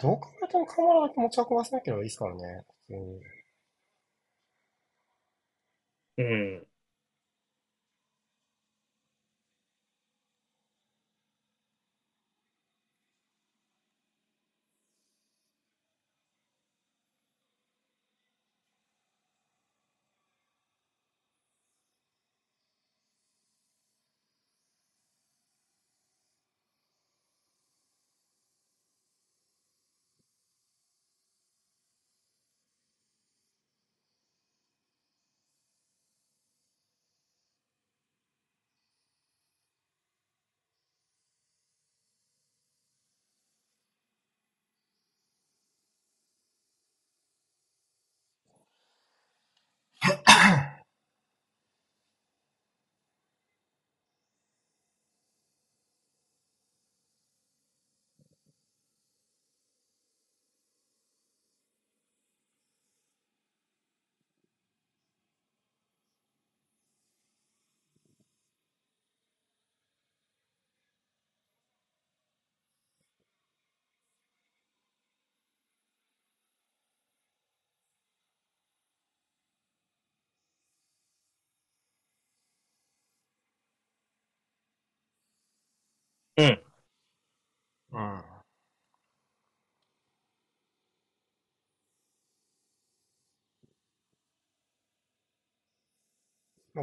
[0.00, 2.64] どう考えてもカメラだけ持ち運ばせなければいいですからね。
[2.88, 3.20] 普通に。
[6.16, 6.66] うん。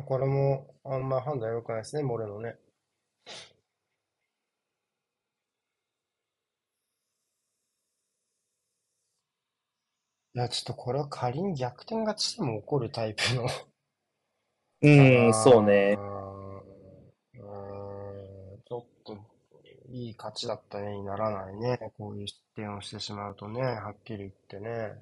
[0.03, 2.57] これもあんま判断良くないですね、モレノね。
[10.35, 13.45] いや、ちょっとこれは仮に逆転勝ちしても起こるタイプの
[14.81, 14.89] う
[15.29, 15.97] ん、そうあね。
[15.97, 16.77] ー
[17.35, 19.17] うーん、ちょっと
[19.89, 21.93] いい勝ちだったねにならないね。
[21.97, 25.01] こういう失点をしてしまうとね、はっきり言ってね。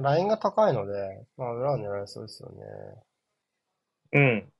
[0.00, 2.64] ラインが高いので、まあ裏を狙いそうですよね。
[4.12, 4.52] うん。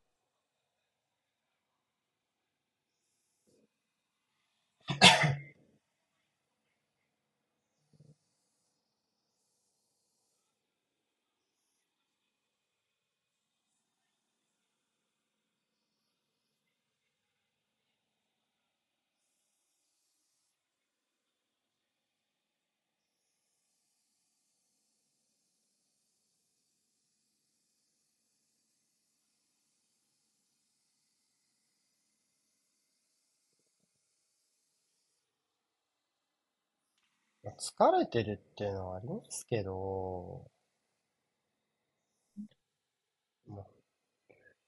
[37.56, 40.50] 疲れてるっていうのはありますけど、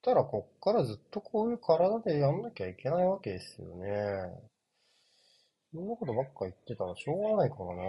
[0.03, 4.51] たらこっからずっとこういう体でやんなきゃいけないわけですよね。
[5.73, 7.83] そんなことばっか言ってたらしょうがないからな。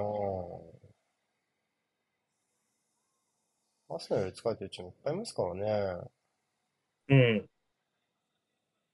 [3.95, 6.11] アスナより疲れてるチームいっぱいいますからね。
[7.09, 7.49] うん。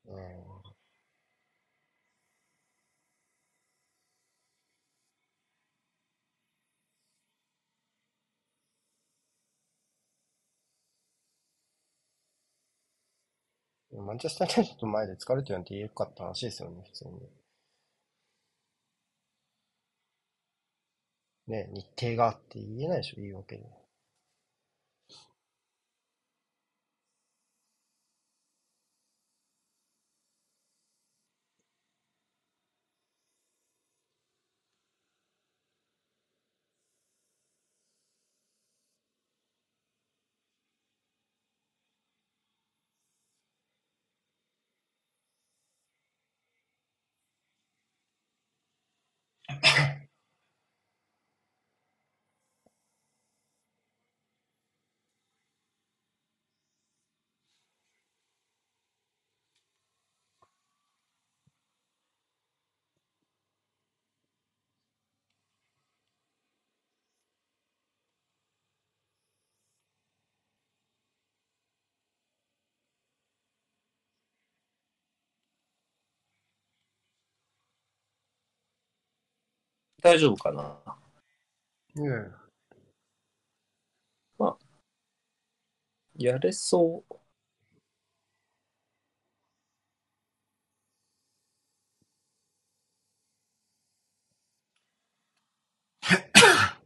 [0.07, 0.58] うん。
[14.01, 17.29] マンチェスター・ユナイテッド前で疲れてるなんて言えるかって話ですよね、普通に。
[21.49, 23.65] ね、日程があって言えないでしょ、言い訳に。
[80.03, 80.77] 大丈夫かな？
[81.97, 82.35] うん。
[86.19, 87.15] やれそう。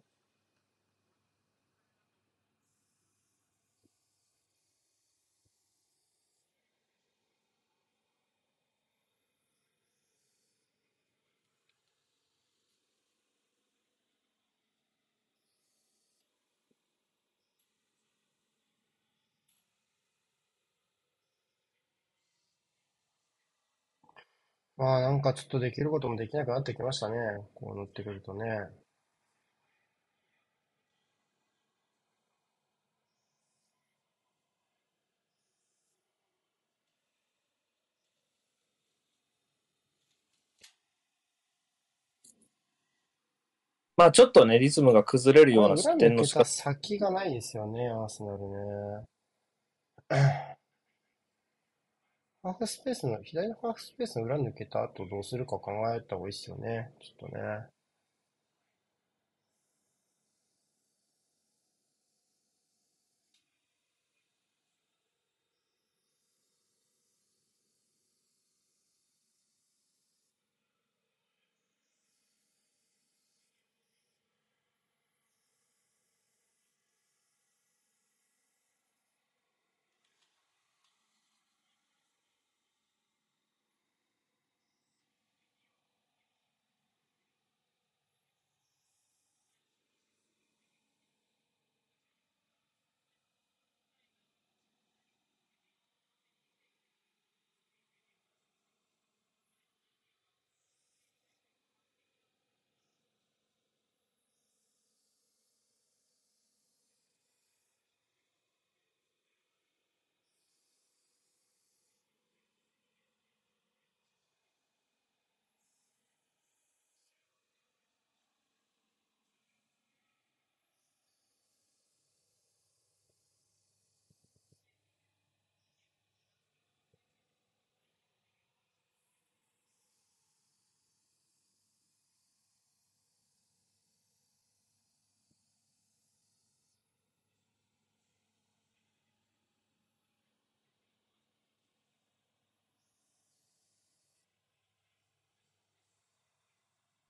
[24.82, 27.16] まあなんかちょっとできることもできなくなってきましたね。
[27.54, 28.68] こう乗ってくるとね。
[43.96, 46.44] まあちょっとね、リズムが崩れるような失点の仕方。
[46.44, 49.06] 先がないですよね、アーセナルね。
[52.44, 56.92] ハーフスペースの、左のハーフスペースの裏抜けた後どうするか考えた方がいいっすよね。
[57.00, 57.71] ちょっとね。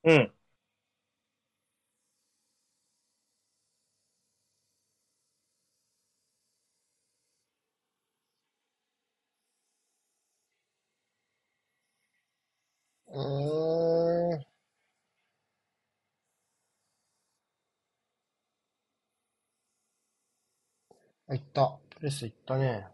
[0.04, 0.32] うん。
[13.06, 14.44] うん。
[21.26, 21.78] あ、いった。
[21.96, 22.86] プレスいったね。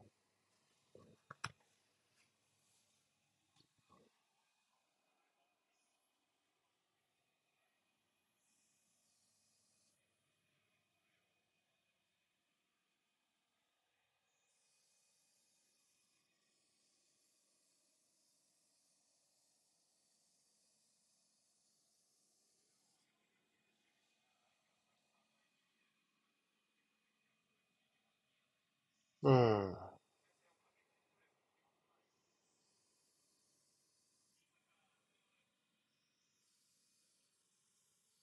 [29.29, 29.77] うん。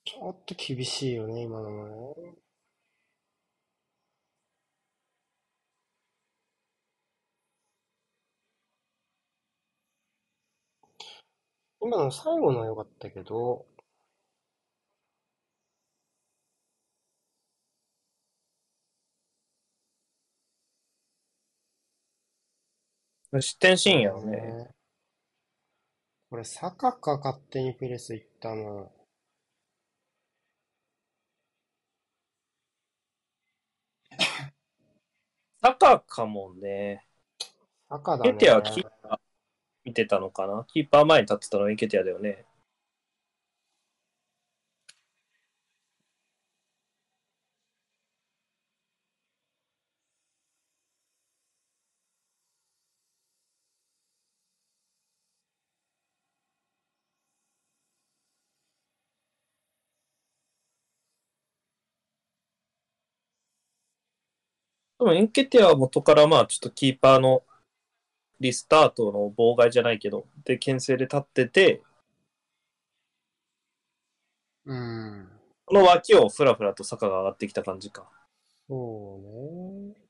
[0.03, 2.33] ちょっと厳しいよね、今のもね。
[11.79, 13.65] 今の最後のは良かったけど、
[23.41, 24.37] 失点シーンやろね。
[24.37, 24.69] ね
[26.29, 28.91] これ、坂か勝手にプレスいったの。
[35.61, 37.05] サカかもね。
[37.89, 38.33] 坂だね。
[38.33, 39.19] ケティアはキーパー
[39.83, 40.65] 見てたのかな？
[40.67, 42.45] キーパー前に立ってたのはケティアだよね。
[65.05, 67.43] でもエンケティアは元からまあちょっとキーパーの
[68.39, 71.83] リスタートの妨害じゃないけど、で、牽制で立ってて、
[74.65, 75.29] うん。
[75.65, 78.09] この脇をふらふらと坂が上がってきた感じか。
[78.67, 80.05] そうね。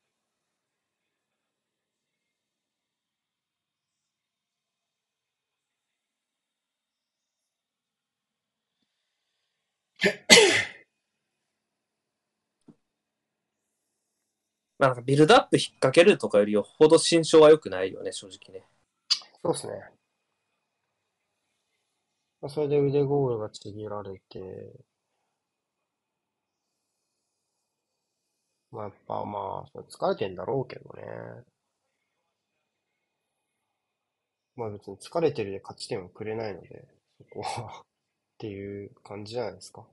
[14.79, 18.65] まあなんかビルドアップ引っ掛けるとかよりよほど心象は良くないよね、正直ね。
[19.43, 19.73] そうですね。
[22.39, 24.39] まあそれで腕ゴールがちぎられて、
[28.69, 31.01] まあやっぱまあ、疲れてんだろうけどね。
[34.57, 36.85] まあ別に疲れてるで勝ち点はくれないので、
[37.17, 37.85] そこは っ
[38.39, 39.85] ていう感じじゃないですか。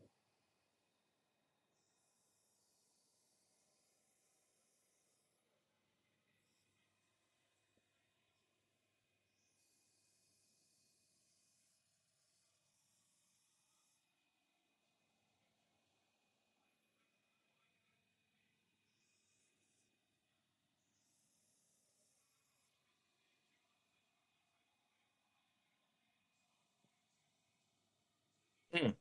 [28.72, 28.96] うん。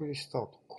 [0.00, 0.76] クリスタートか。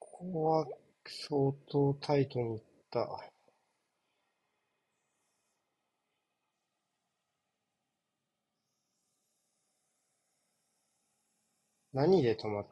[0.00, 0.66] ここは
[1.06, 3.30] 相当タイトにいった。
[11.92, 12.66] 何で止まっ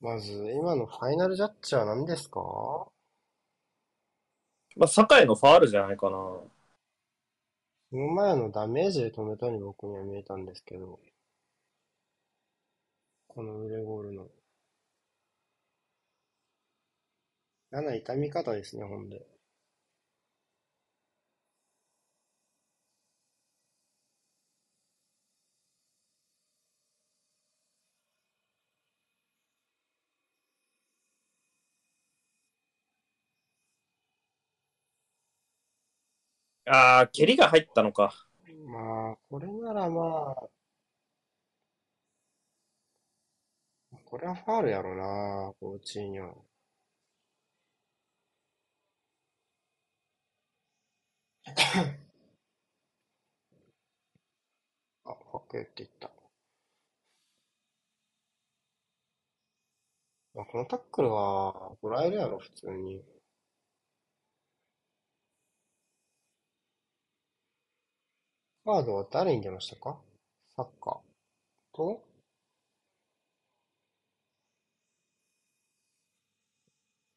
[0.00, 2.91] まず、今のファイナルジャッジは何ですか？
[4.76, 6.16] まあ、坂井のファールじゃないかな。
[7.90, 10.98] その前のダメージで止めたように僕には見えたんですけど、
[13.26, 14.28] この腕ゴールの。
[17.72, 19.26] 嫌な痛み方ですね、ほんで。
[36.72, 38.26] ああ、蹴りが入ったのか。
[38.66, 40.48] まあ、これならまあ、
[44.04, 46.30] これはファールやろな、コーチーニョ。
[55.04, 56.10] あ、ファックって言った。
[60.34, 63.02] まあ、このタックルは、もらえるやろ、普通に。
[68.64, 69.96] カードは誰に出ましたか？
[70.56, 70.96] サッカー
[71.74, 72.00] と？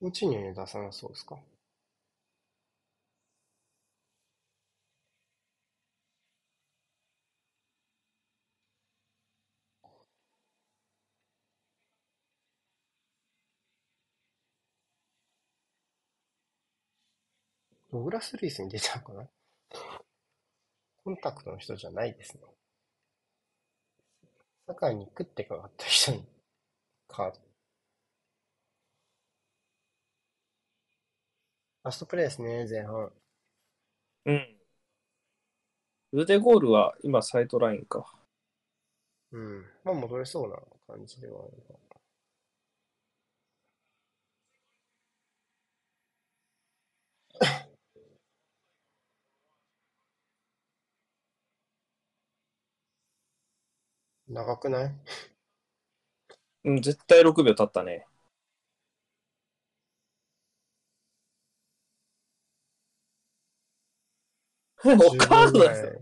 [0.01, 1.37] うちには出さなそうですか？
[17.91, 19.27] ドグラス・ルイスに出ちゃうかな？
[21.05, 22.41] コンタクトの人じゃないですね。
[24.65, 26.25] 酒井に食ってかかった人に
[27.07, 27.39] カード。
[31.83, 33.11] ラストプレイですね、前半。
[34.25, 34.57] うん。
[36.11, 38.11] 腕ゴールは今サイドラインか。
[39.31, 39.63] うん。
[39.83, 41.84] まあ戻れそうな感じではあるが。
[54.27, 54.95] 長くない？
[56.65, 58.05] うん、絶対6秒経ったね。
[64.85, 66.01] わかんないですよ。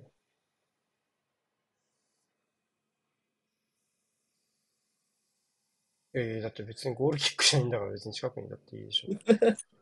[6.15, 9.09] ええー、だって別にゴールキックじゃないんだから別に近くにだっていいでしょ。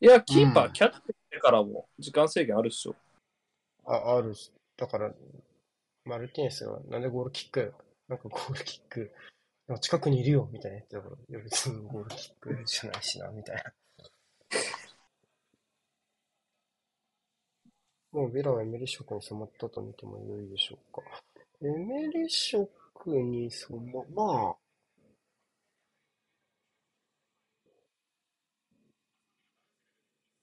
[0.00, 2.96] いや、キーパー、キャッチしてからも時間制限あるっしょ。
[3.84, 4.50] あ、あるし。
[4.76, 5.12] だから、
[6.04, 7.74] マルティネスがなんでゴールキック
[8.08, 9.12] なんかゴールキック、
[9.80, 13.64] 近くにいるよみたいなやつだから、いや別にゴールキックじゃないしな、みたいな。
[18.12, 21.02] もうヴィラはエメリ色に染まったと見ても良いでしょうか。
[21.60, 22.70] エメリ色
[23.06, 24.56] に染ま、まあ、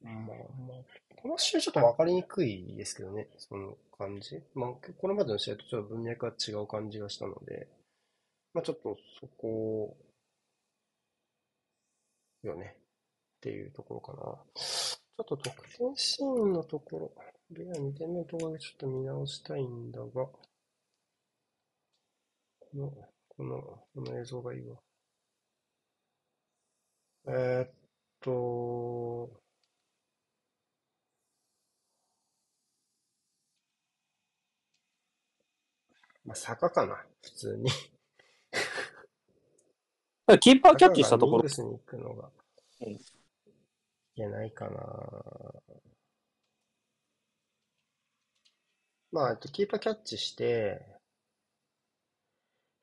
[0.04, 4.42] まあまあ、この試合ちょっと分かりにくいですけどね、その感じ。
[4.54, 7.68] まあ、これまでの試合とちょっと文脈が違う感じがしたので、
[8.54, 9.98] まあちょっとそこ
[12.44, 14.20] よね、っていうところかな。
[14.56, 17.12] ちょっと得点シーンのところ、
[17.52, 20.38] レア2点目のところでちょっと見直したいんだが、こ
[22.74, 22.92] の、
[23.30, 23.62] この、
[23.94, 24.78] この映像がいいわ。
[27.28, 27.72] えー、っ
[28.22, 29.43] と、
[36.26, 37.70] まあ、坂かな、普通に
[40.40, 41.44] キーパーキャッチしたところ。
[41.44, 42.32] に行くのが、
[42.80, 42.98] い
[44.16, 44.80] けないかな。
[49.12, 50.86] まあ、キーパーキャッチして、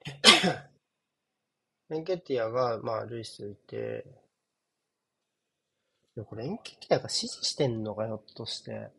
[1.90, 4.06] エンケティアが、まあ、ルイスいて、
[6.26, 8.90] これエンケティアが指示してんのか、ひょっとして。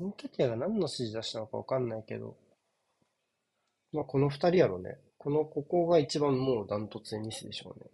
[0.00, 2.34] エンケティアが何の指示出したのかわかんないけど、
[3.92, 4.98] まあこの二人やろね。
[5.18, 7.90] この、ここが一番もうダントツでミスでしょうね。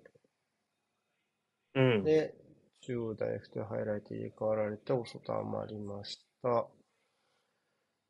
[1.75, 2.05] うん。
[2.05, 2.35] で、
[2.83, 6.69] 中央大福でハイライト入れ替わられて、お外余りました。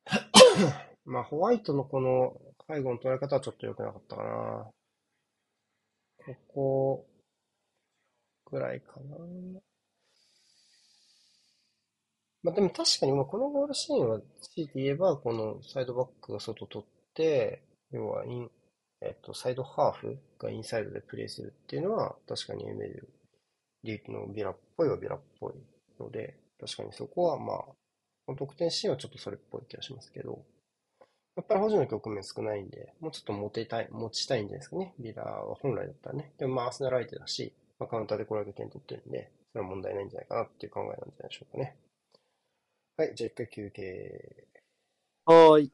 [1.07, 2.39] まあホワイトのこの
[2.69, 4.71] 背後の捉え方はちょっと良くなかったかな。
[6.27, 7.07] ここ、
[8.51, 9.17] ぐらいかな。
[12.47, 14.21] まあでも確かに、まあこのゴールシーンは、
[14.55, 18.49] 強いて言えば、このサイドバックが外取って、要はイン、
[19.01, 23.09] えっと、サイドハーフがインサイドでプレイするっていうのは、確かにエメル
[23.83, 25.55] リープのビラっぽいはビラっぽい
[25.99, 27.65] ので、確かにそこはま
[28.29, 30.45] あ、得点シーンはちょっとそれっぽい気がしますけど、
[31.35, 34.95] やっぱり保持の局面少ないんで、もうちょっと持てたい、持ちたいんじゃないですかね。
[35.01, 36.33] ビラは本来だったらね。
[36.39, 41.77] でもまあ、アスナラ相手だし、まあ、カウンターでこれだけ点取ってるんで、それは問題ないんじゃないかなっていう考えなんじゃないでしょうかね。
[42.99, 44.47] はい、じゃあ一回休憩。
[45.27, 45.73] はーい。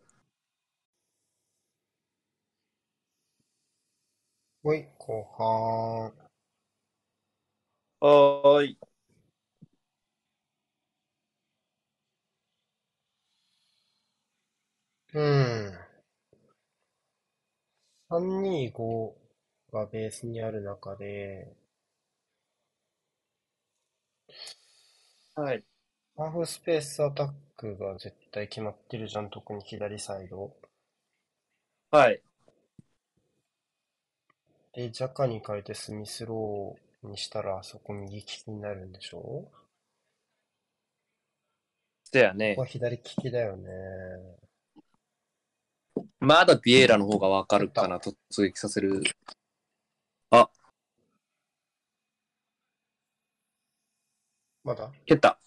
[4.64, 6.12] はい、後半。
[8.00, 8.78] はーい。
[15.14, 15.78] うん。
[18.08, 19.14] 325
[19.70, 21.54] がベースにある中で、
[25.34, 25.64] はい。
[26.14, 30.54] ハーフスペースアタックが絶対決まってるじゃん、特に左サイド。
[31.90, 32.20] はい。
[34.74, 39.18] で、ジャカに変えてスミスローにしたら、そこ右利きになるんでしょ？
[39.20, 39.50] こ
[42.04, 42.60] そやねこ。
[42.60, 43.70] は左利きだよね。
[46.20, 49.02] まだビエイラの方がわかるかな、突撃させる。
[54.64, 54.92] まだ？
[55.06, 55.38] 蹴った。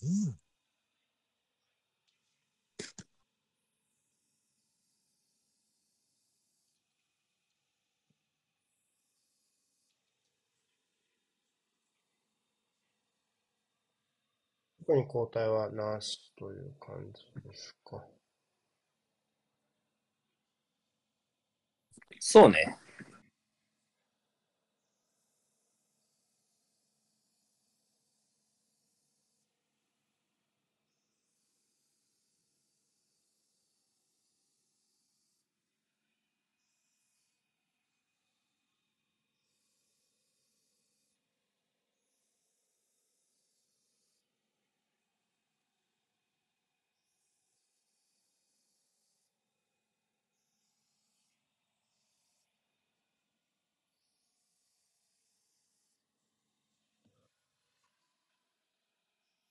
[0.00, 0.06] 特
[14.94, 18.04] に交代はなしという感じですか。
[22.20, 22.78] そうね。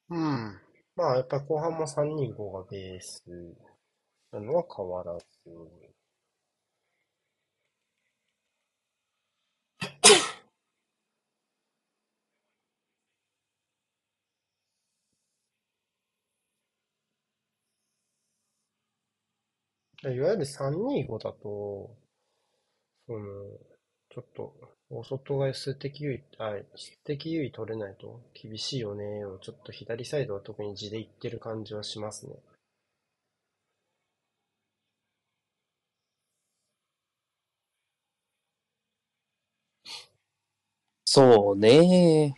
[0.10, 0.60] うん。
[0.96, 3.24] まあ、やっぱり後半も325がベース
[4.32, 5.26] なのは変わらず。
[20.14, 21.96] いわゆる325だと、
[23.08, 23.20] その、
[24.10, 32.36] ちょっと、大外が数的優位、あ、質的優位取れないと厳しいよねを、ちょっと左サイドは特に地でいってる感じはしますね。
[41.04, 42.36] そうね。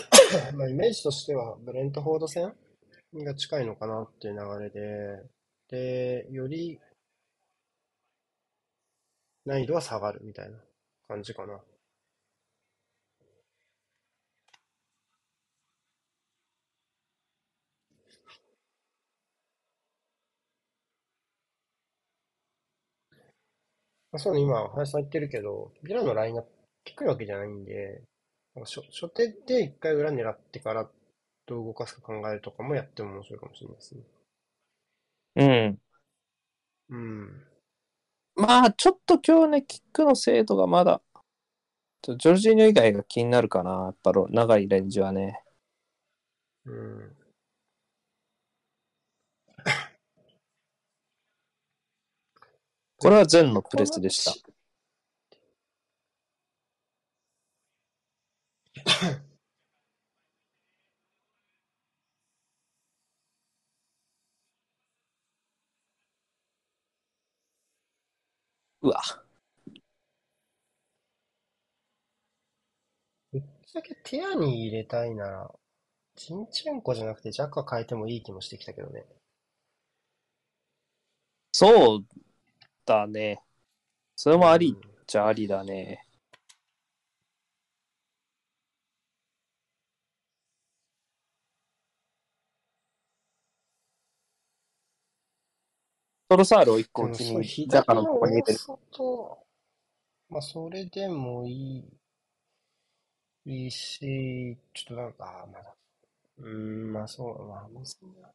[0.54, 2.52] まあ、イメージとしては、ブレントフォード戦？
[3.14, 5.22] が近いのかなっていう流れで、
[5.68, 6.78] で、より
[9.46, 10.58] 難易度は下がるみたいな
[11.08, 11.58] 感じかな。
[24.12, 26.44] あ、そうね、今、林さん言ってるけど、ビラのラインが
[26.84, 28.02] 低いわけじゃないんで、
[28.54, 30.90] なんか初、初手で一回裏狙ってから
[31.46, 34.02] どう動かすか考えるとかもやっても面白いかもしれないですね。
[35.36, 35.78] うん。
[36.88, 37.46] うん。
[38.36, 41.02] まあ、ちょっと今日ね、キックの精度がまだ、
[42.02, 43.70] ちょジョルジーニョ以外が気になるかな。
[43.70, 45.42] やっぱろ長いレンジはね。
[46.66, 47.16] うん。
[52.98, 54.32] これは全のプレスでした。
[68.84, 69.02] うわ。
[73.32, 75.54] ぶっちゃけティアに入れたいなら、
[76.16, 79.06] チンチェンコじゃなくてジャッカ変えてもいい気もしてきたけどね。
[81.52, 82.06] そう
[82.86, 83.42] だね。
[84.16, 86.03] それもありうんっちゃありだね。
[96.34, 99.38] トロサールを一でもそう、個気に、左ジャカののとこに入れて大外、
[100.28, 101.84] まあ、それでもいい、
[103.44, 105.76] いいし、ちょっとなんか、まだ、
[106.38, 108.28] うーん、まあそう、まあ、むずいな。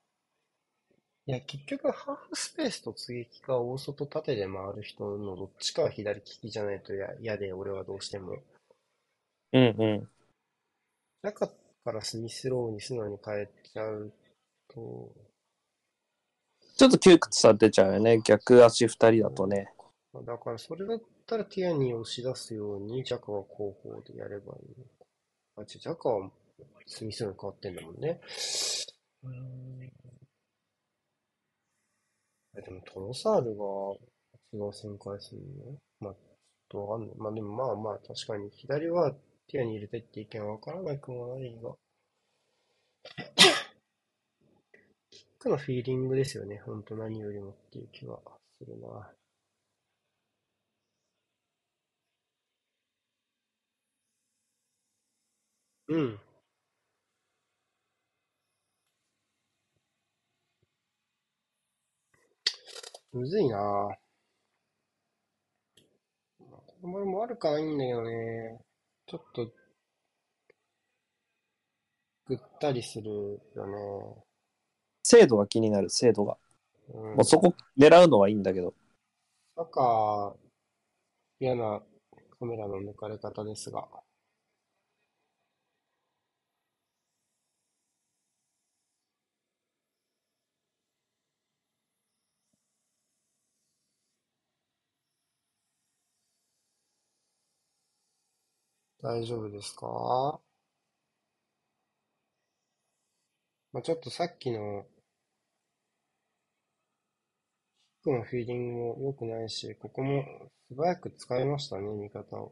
[1.25, 8.37] いや、結局、ハーフスペースと追撃か大外縦で回る人のどっちかは左利きじゃないとや嫌で、俺はどうしても。
[9.51, 10.09] うんうん。
[11.21, 11.47] 中
[11.83, 14.13] からスミスローに素直に変えちゃう
[14.69, 15.11] と、
[16.79, 18.21] ちょっと窮屈さ出ちゃうよね。
[18.23, 19.73] 逆足二人だとね。
[20.25, 24.85] だからそれだったらティアニーを押し出すように、ジャカは後方でやればいい。
[25.57, 26.31] あ、違うジャカは
[26.87, 28.21] スミスに変わってんだもんね。
[29.23, 29.91] うーん。
[32.57, 35.77] えでもトロサールが動旋回するの？
[35.99, 36.19] まあ、ちょっ
[36.69, 37.17] とわかんない。
[37.17, 39.11] まあでもまあまあ、確かに左は
[39.49, 41.75] ティアに入れてって意見はわからなくもないが。
[45.39, 46.57] ックのフィーリングですよね。
[46.65, 48.19] ほんと何よりもっていう気は
[48.59, 49.09] するな。
[55.87, 56.19] うん。
[63.13, 64.09] むずいなぁ。
[66.39, 68.59] このボールも悪くはないんだけどね。
[69.07, 69.51] ちょっと、
[72.27, 74.28] ぐったりするよね
[75.11, 76.37] 精度が気になる、精度が。
[76.89, 76.93] ね。
[76.93, 77.15] うん。
[77.15, 78.75] もうそこ狙うのはいいんだけど。
[79.55, 80.35] 赤、
[81.39, 81.81] 嫌な
[82.39, 83.87] カメラの抜かれ方ですが。
[99.01, 100.39] 大丈夫ですか？
[103.71, 104.85] まあ、ちょっとさっきの
[108.03, 110.25] キックのフィーリングも良くないし、ここも
[110.69, 112.47] 素早く使いましたね、味方を。
[112.47, 112.51] っ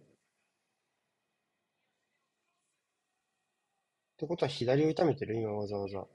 [4.18, 6.06] てことは左を痛めてる今わざわざ。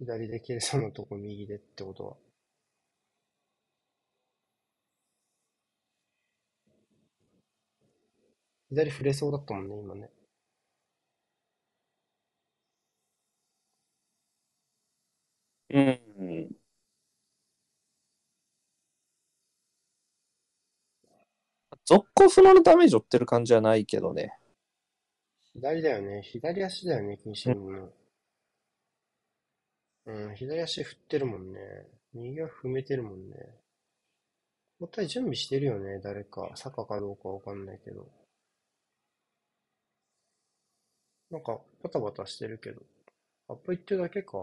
[0.00, 2.16] 左で蹴れそうなとこ右でってことは。
[8.70, 10.10] 左触れそうだったもんね、今ね。
[15.70, 16.07] うん。
[21.84, 24.38] 続行不能のダメージを負ってる感じはないけどね。
[25.54, 26.22] 左だよね。
[26.22, 27.92] 左足だよね、気にしてるの。
[30.06, 31.60] うん、左足振ってるもんね。
[32.14, 33.36] 右は踏めてるもんね。
[34.80, 36.52] 交代準備してるよね、誰か。
[36.56, 38.06] 坂かどうかわかんないけど。
[41.30, 42.82] なんか、バタバタしてるけど。
[43.48, 44.36] アップ行ってるだけか？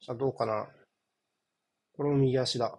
[0.00, 0.68] さあ、どうかな。
[1.92, 2.78] これも右足だ。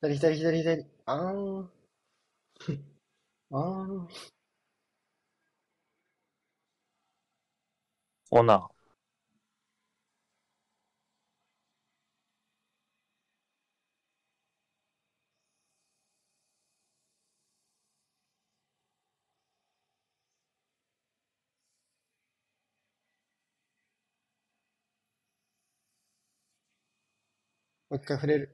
[0.00, 0.86] 左、左、左、左。
[1.06, 1.70] あーん。
[3.50, 4.08] あーん。
[8.30, 8.68] ほな。
[27.90, 28.50] もう一回触れる。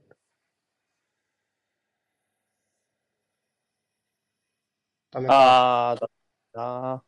[5.10, 5.54] ダメか。
[5.90, 6.10] あー、だ
[6.52, 7.04] な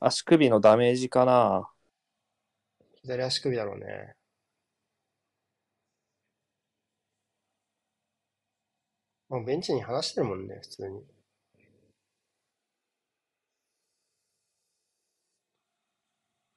[0.00, 1.70] 足首のダメージかな。
[3.02, 4.16] 左足首だろうね。
[9.28, 11.04] もうベンチに離してるもんね、普通に。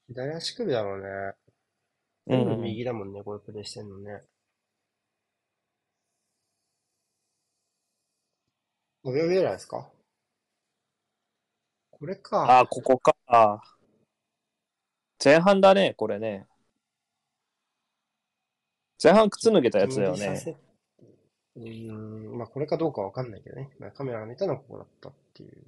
[0.10, 1.08] 左足首だろうね。
[2.28, 2.62] う全部ん。
[2.62, 4.24] 右だもんね、こういうプレーしてんのね。
[9.10, 9.90] お呼びじゃないですか？
[11.90, 12.60] これか。
[12.60, 13.16] あー、ここか。
[15.24, 16.48] 前半だね、これね。
[19.04, 20.58] 前半靴脱げたやつだよね。
[21.56, 23.72] うーん、まあこれかどうかわかんないけどね。
[23.80, 25.66] まあ、カメラが見たのはここだったっていう。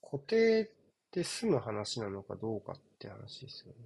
[0.00, 0.70] 固定
[1.12, 3.78] で済む話なのかどうかって話ですよね。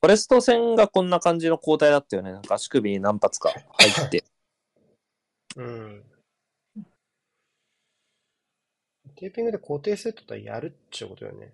[0.00, 2.32] フォレスト戦がこんな感じの交代だったよね。
[2.32, 4.24] なんか足首に何発か入って。
[5.56, 6.04] うん。
[9.16, 11.52] テーピングで固定セットとやるっちゅうことよね。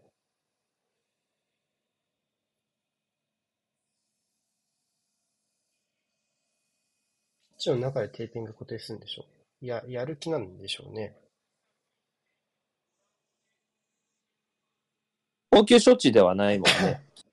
[7.50, 9.24] ピッチの中でテーピング固定するんでしょ
[9.60, 11.16] いや、やる気なんでしょうね。
[15.50, 17.02] 応急処置ではないもんね。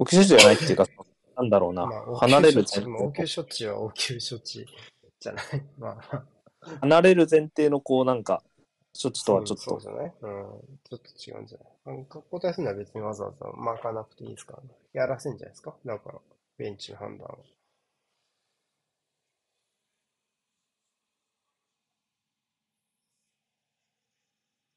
[0.00, 0.86] 応急処置じゃないっていうか、
[1.36, 1.86] なんだろうな。
[2.18, 3.42] 離れる前処置まあ、応急提。
[3.42, 4.66] 処置は応急処置
[5.20, 5.44] じゃない。
[5.78, 6.24] まあ、まあ
[6.80, 8.42] 離れる前提のこうなんか、
[9.00, 10.12] 処置とはちょっとそうじゃないうん。
[10.12, 11.68] ちょっと違うんじゃない？
[11.86, 14.70] あの交代するのは別にわざわざ巻かなくていいですからね。
[14.92, 15.74] やらせんじゃないですか？
[15.84, 16.18] だから、
[16.56, 17.36] ベンチの判断は。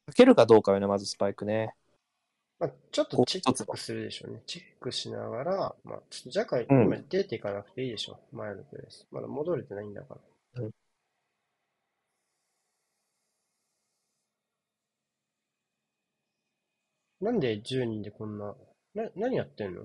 [0.06, 1.74] かけるかどうかよね、まずスパイクね。
[2.64, 4.42] まあ、ちょっとチェックするでしょうね。
[4.46, 8.36] チェックしながら、まあ、ちょっと若干、うん今出ていかなくていいでしょう。
[8.38, 9.06] 前のプレス。
[9.12, 10.16] まだ戻れてないんだか
[10.56, 10.62] ら。
[10.64, 10.72] うん
[17.20, 18.56] なんで10人でこんな、
[18.96, 19.84] な、何やってんの？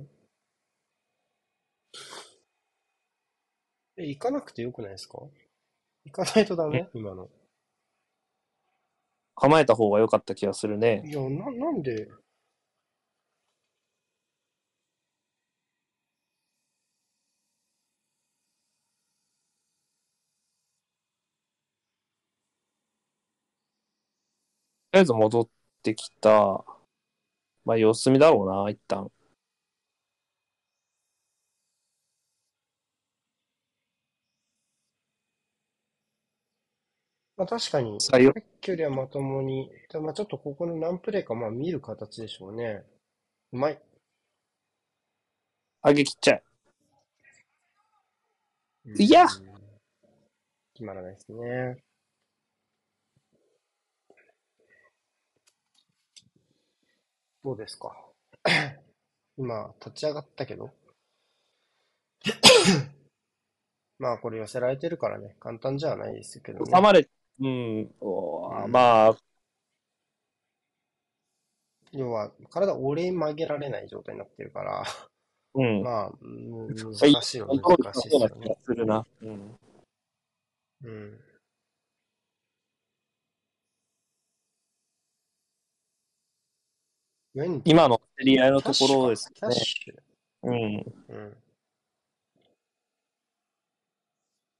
[3.96, 5.18] え、行かなくてよくないですか？
[6.04, 6.88] 行かないとダメ？
[6.94, 7.28] 今の。
[9.36, 11.02] 構えた方が良かった気がするね。
[11.06, 12.08] いや、な、なんで、
[24.98, 25.48] りあえず戻っ
[25.82, 26.64] てきた。
[27.64, 29.10] まあ様子見だろうな、一旦。
[37.36, 38.20] まあ確かに、さっ
[38.60, 42.84] きよりはまともに、でまあちょっとここの何プレーかまあ見る形でしょうね。
[43.52, 43.80] うまい。
[45.84, 46.42] 上げ切っちゃえ。
[48.98, 49.28] いやうん
[50.74, 51.87] 決まらないですね。
[57.44, 57.96] どうですか？
[59.36, 60.70] 今、立ち上がったけど。
[63.98, 66.64] まあこれ寄せられてるからね、簡単じゃないですけどね。
[66.72, 67.08] 収まれ、
[67.40, 69.16] うん、おーうんまあ、
[71.92, 74.84] 要は、体折れ曲げられない状態になってるから、
[75.54, 75.82] うん。
[75.82, 78.48] まあ、うん難はいしいはコントロール難しいですよね。
[78.48, 79.06] がするな。
[79.22, 79.58] うん。
[80.84, 80.90] うん。
[80.90, 81.20] ウェン
[87.64, 89.48] 今の競り合いのところですね。
[90.42, 90.54] うん。
[90.54, 91.36] うん。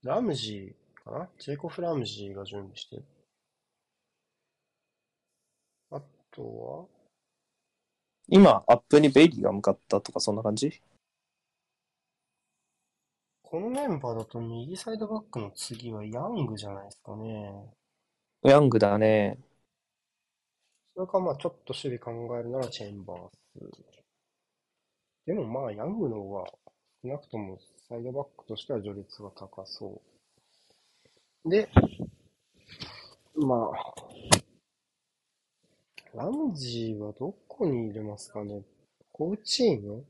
[0.04, 1.28] ラムジーかな？
[1.38, 3.04] ジェイコフ・ラムジーが準備してる。
[5.90, 6.00] あ
[6.30, 6.86] とは、
[8.28, 10.80] 今、アップにベイリーが向かったとか、そんな感じ？
[13.42, 17.64] このメンバーだと右サイドバックの次はヤングじゃないですかね。
[18.42, 19.38] ヤングだね。
[20.98, 22.10] それかまあちょっと守備考
[22.40, 23.30] えるならチェンバース。
[25.26, 26.44] でもまあヤングの方が
[27.04, 27.56] 少なくとも
[27.88, 30.02] サイドバックとしては序列が高そ
[31.44, 31.48] う。
[31.48, 31.68] で、
[33.36, 33.94] まあ、
[36.16, 38.62] ラムジーはどこに入れますかね？
[39.12, 40.04] コーチーム？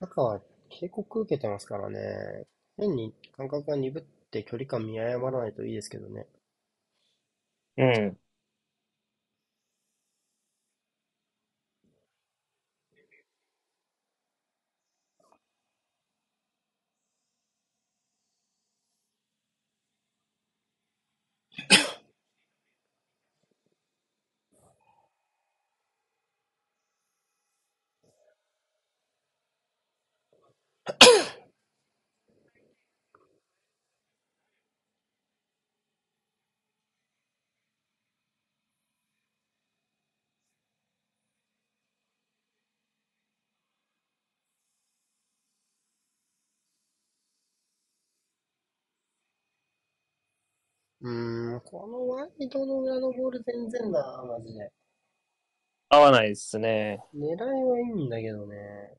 [0.00, 0.40] 赤は
[0.70, 2.46] 警告受けてますからね。
[2.78, 6.26] 変に感覚が鈍って距離感見誤らないといいですけどね。
[7.76, 8.18] うん。
[51.06, 54.70] うーん、このワイドの裏のボール全然だな、マジで。
[55.88, 57.00] 合わないですね。
[57.12, 58.96] 狙いはいいんだけどね。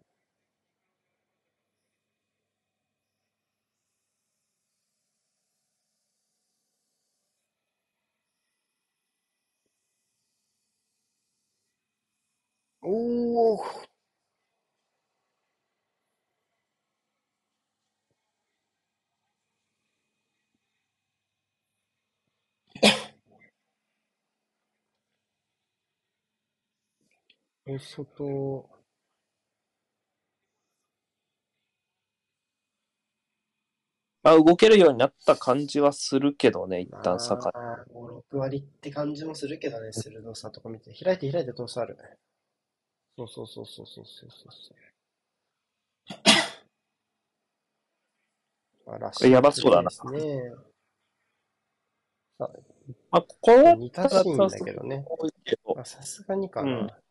[12.82, 13.64] おお、
[27.70, 28.70] え、外、
[34.24, 37.50] まあ、動けるようになった感じはするけどね、一ま旦サカ。
[37.50, 40.94] あ、5、6割って感じもするけどね、鋭さとか見て。
[40.94, 41.98] 開いて開いて通すある。
[43.18, 44.48] そうそうそうそうそうそうそ
[48.90, 48.94] う。
[48.94, 50.54] あらしいやばそうだなですね。
[52.38, 52.50] さ
[53.12, 55.04] まあ、ここは、似たシーンだけどね。
[55.06, 56.70] 多いけどあさすがにかな。
[56.70, 57.07] うん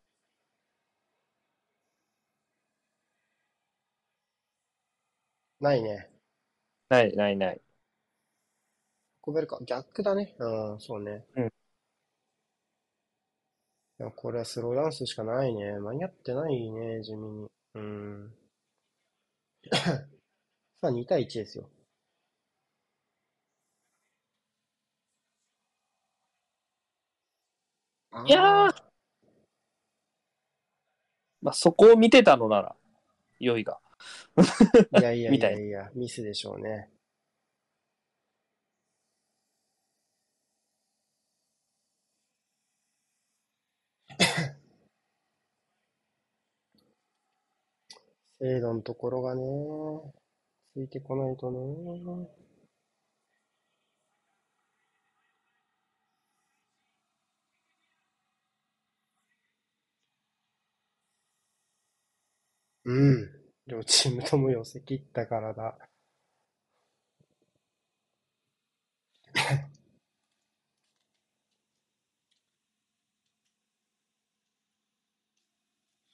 [5.59, 6.09] ないね。
[6.89, 7.61] ないないない。
[9.27, 9.59] 運べるか。
[9.63, 10.35] 逆だね。
[10.39, 11.23] うん、そうね。
[11.35, 11.51] うん
[13.99, 15.79] いや、これはスローダウンするしかないね。
[15.79, 17.47] 間に合ってないね、地味に。
[17.75, 18.33] うん。
[20.81, 21.69] さあ、2対1ですよ。
[28.27, 28.87] いやー
[31.41, 32.75] まあ、そこを見てたのなら、
[33.39, 33.79] 良いが。
[34.99, 36.89] いやいやいやいや、ミスでしょうね。
[48.39, 49.43] 精度のところがね、
[50.73, 52.29] ついてこないとね。
[62.85, 63.36] うん。
[63.67, 65.77] 両チームとも寄せ切ったからだ。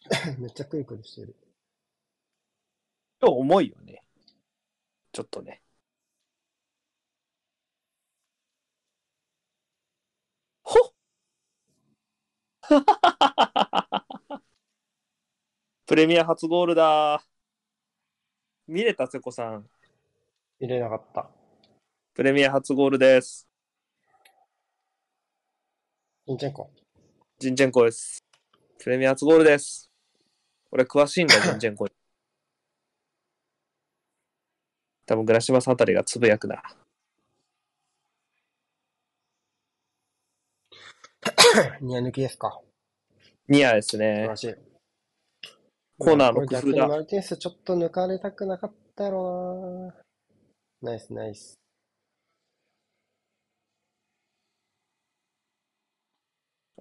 [0.39, 1.35] めっちゃクリクリしてる。
[3.19, 4.03] 今日重いよね。
[5.13, 5.61] ちょっとね。
[10.63, 10.93] ほっ
[15.85, 17.23] プレミア初ゴールだ。
[18.67, 19.65] 見れた、瀬古さん。
[20.59, 21.29] 入れなかった。
[22.13, 23.45] プレミア初ゴールです。
[26.27, 26.71] インチェンコ。
[27.39, 28.23] ジンチェンコです。
[28.79, 29.91] プレミア初ゴールです。
[30.71, 31.87] 俺詳しいんだ、 ジンチェンコ。
[35.05, 36.63] 多分、グラシマさんあたりがつぶやくな。
[41.81, 42.61] ニア抜きですか。
[43.49, 44.37] ニアです素ね晴ら。
[44.37, 44.72] しい。
[46.03, 49.93] コーナーの工夫だマルティネスちょっと抜かれたくなかったやろ
[50.81, 50.91] な。
[50.91, 51.57] ナイスナイス。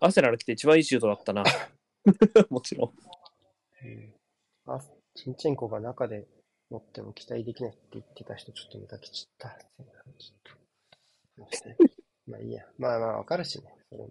[0.01, 1.45] アセナル来て一番いいシュートだったな。
[2.51, 2.93] もちろん。
[3.87, 4.13] うん
[4.67, 4.81] あ、
[5.15, 6.27] チンチェンコが中で
[6.71, 9.51] 持っても期待できないって言ってた人ちょっと無駄きちった。
[9.51, 11.93] ちょっと
[12.27, 12.65] まあいいや。
[12.77, 13.73] まあまあわかるしね。
[13.89, 14.11] それも。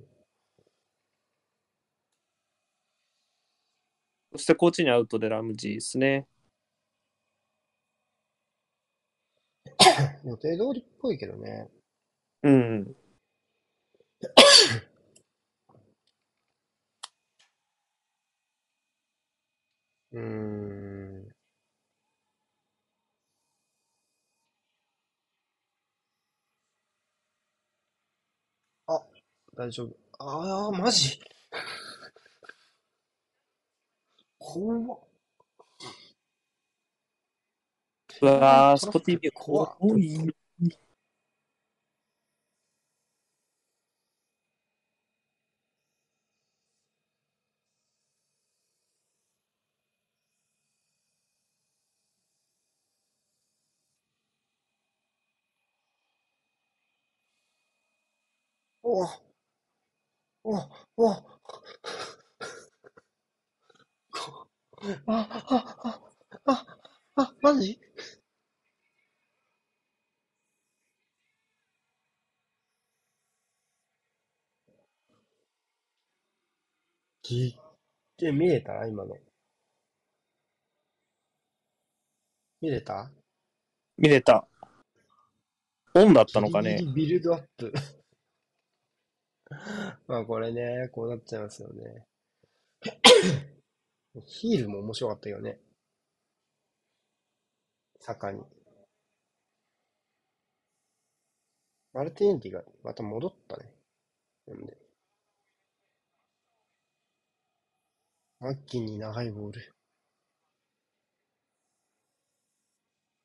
[4.34, 6.28] そしてコーチにアウトでラムジーですね。
[10.26, 11.70] 予定通りっぽいけどね。
[12.44, 12.96] うん。
[20.14, 21.32] うーん。
[28.86, 29.02] あ、
[29.56, 29.98] 大丈夫。
[30.20, 31.20] ああ、マジ？
[34.42, 35.00] 怖っ。
[38.22, 40.34] うわー、スポティビ怖っ多い。
[58.84, 59.04] お
[60.44, 60.52] お
[60.98, 61.42] おお
[64.12, 64.48] こ
[65.06, 66.02] あ、あ、あ、
[66.46, 66.78] あ、
[67.16, 67.80] あ、マジ？
[77.24, 77.56] ぎ
[78.24, 78.86] え、見えた？
[78.88, 79.18] 今の。
[82.62, 83.12] 見れた？
[83.98, 84.48] 見れた。
[85.94, 86.78] オンだったのかね？
[86.78, 86.94] ギリ。
[86.94, 87.74] ギリビルドアップ。
[90.08, 92.06] まあこれね、こうなっちゃいますよね。
[94.20, 95.60] ヒールも面白かったよね。
[98.00, 98.44] 坂に。
[101.94, 103.74] マルティンティがまた戻ったね。
[104.48, 104.78] なんで。
[108.40, 109.74] マッキーに長いボール。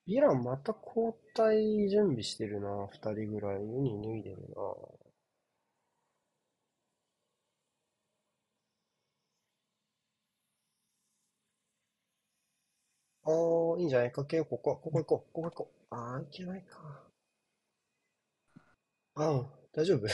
[0.08, 2.86] ヴィランまた交代準備してるな。
[2.92, 3.60] 二人ぐらい。
[3.60, 5.05] ユニ脱いでるな。
[13.26, 13.30] あ
[13.76, 14.12] あ、いいんじゃない？
[14.12, 14.76] かけよう、ここ。
[14.76, 15.32] ここ行こう。
[15.32, 15.94] ここ行こう。
[15.94, 17.02] ああ、いけないか。
[19.16, 20.06] ああ、大丈夫？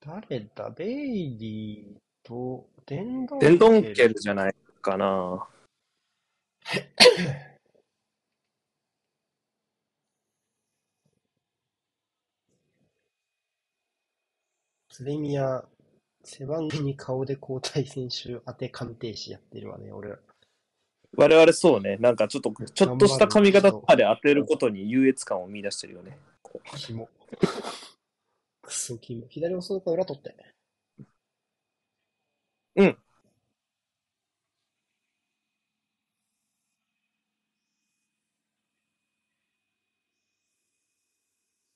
[0.00, 0.70] 誰だ？
[0.70, 5.48] ベイリーと、デンドンデンドンケルじゃないかな。
[14.96, 15.64] プレミア、
[16.28, 20.18] 背番号に顔で交代選手当て鑑定士やってるわね、俺ら。
[21.16, 26.18] 我々そうね、なんかちょっと、ちょっとした髪型とかで当てることに優越感を見出してるよね。
[26.76, 27.08] キモ。
[29.00, 29.26] キモ。
[29.30, 30.34] 左押すか裏取って。
[32.76, 32.98] うん。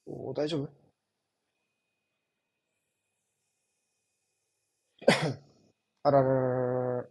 [0.06, 0.81] おー大丈夫？
[6.04, 7.04] あらららら。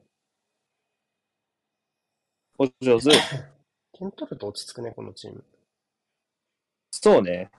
[2.58, 3.10] お上手。
[3.94, 5.44] 点取ると落ち着くね、このチーム。
[6.92, 7.50] そうね。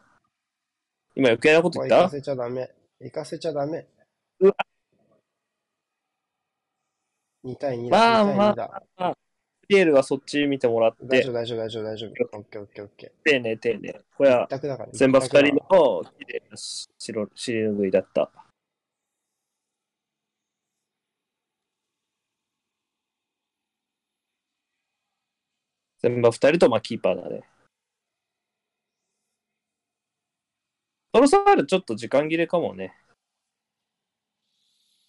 [1.15, 1.97] 今余計なこと言った？
[1.97, 2.71] 行かせちゃダメ。
[3.01, 3.87] 行かせちゃダメ。
[4.41, 4.57] うわ
[7.45, 8.21] 2対2まだ。
[8.21, 8.83] あ2対2だ。
[9.69, 12.39] ピエールはそっち見てもらって大丈、夫、大丈夫、大丈夫、大丈夫。
[12.39, 14.01] オッケー、オッケー、オッケ丁寧丁寧。
[14.17, 14.39] これー。
[14.39, 14.89] は一択だから。
[14.93, 18.31] 全場二人の綺麗な白尻拭いだった。
[26.03, 27.43] 全場二人とまあキーパーだね。
[31.13, 32.97] トロサールちょっと時間切れかもね。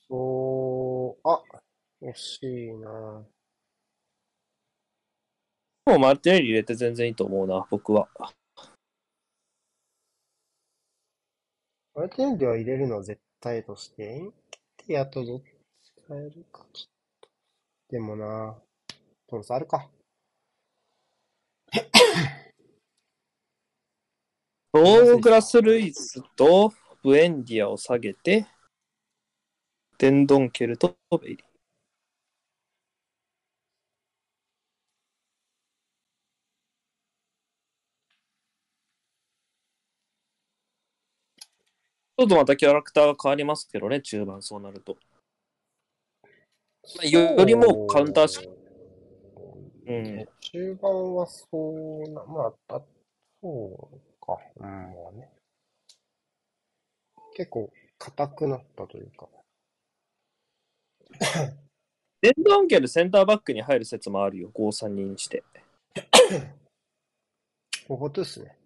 [0.08, 1.42] そう、あ、
[2.02, 3.26] 惜しいな。
[5.86, 8.08] もうマルティネリ入れて全然いいと思うな、僕は。
[11.96, 15.46] あれテンでは入れるのは絶対として、エンケティアとどっち
[16.08, 16.88] 変えるか、ちょっ
[17.22, 17.30] と。
[17.90, 18.56] でもな、
[19.28, 19.90] トロスあるか。
[24.74, 26.74] ドーグラス・ルイスと
[27.04, 28.48] ブエンディアを下げて、
[29.98, 31.54] デンドンケルとベイリー。
[42.16, 44.98] ちょっとまたキャラクターが変わりますけどね、中盤そうなると。
[47.02, 48.53] よりもカウンターし
[49.86, 50.26] うん。
[50.40, 51.48] 中盤はそ
[52.06, 52.82] うな、まあ、あ
[53.42, 54.38] そうか。
[54.58, 55.30] うん、まあね。
[57.36, 59.28] 結構、硬くなったというか。
[62.22, 65.44] デンドンケルセンターバックに入る説もあるよ、5-3人にして。
[67.88, 68.58] ここですね。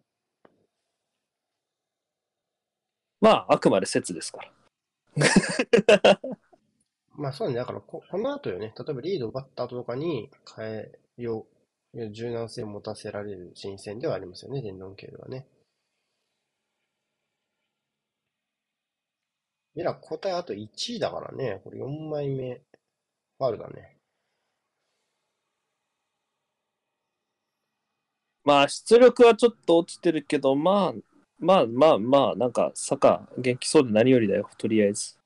[3.20, 4.52] まあ、あくまで説ですから。
[7.16, 11.48] まあそうね、だからこ、この後よね、例えばリードを奪った後とかに変えよ
[11.94, 15.48] う、柔軟性を持たせられる新戦ではありますよね、デンドンケルはね。
[19.76, 23.98] ミラ、交代あと1位だからね、これ4枚目、ファウルだね。
[28.44, 30.94] まあ、出力はちょっと落ちてるけど、まあ、
[31.40, 35.18] まあまあまあ、なんか、サッカー元気そうで何よりだよ、とりあえず。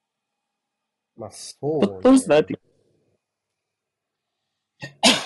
[1.21, 2.59] まあそうちょっとずつ慣れて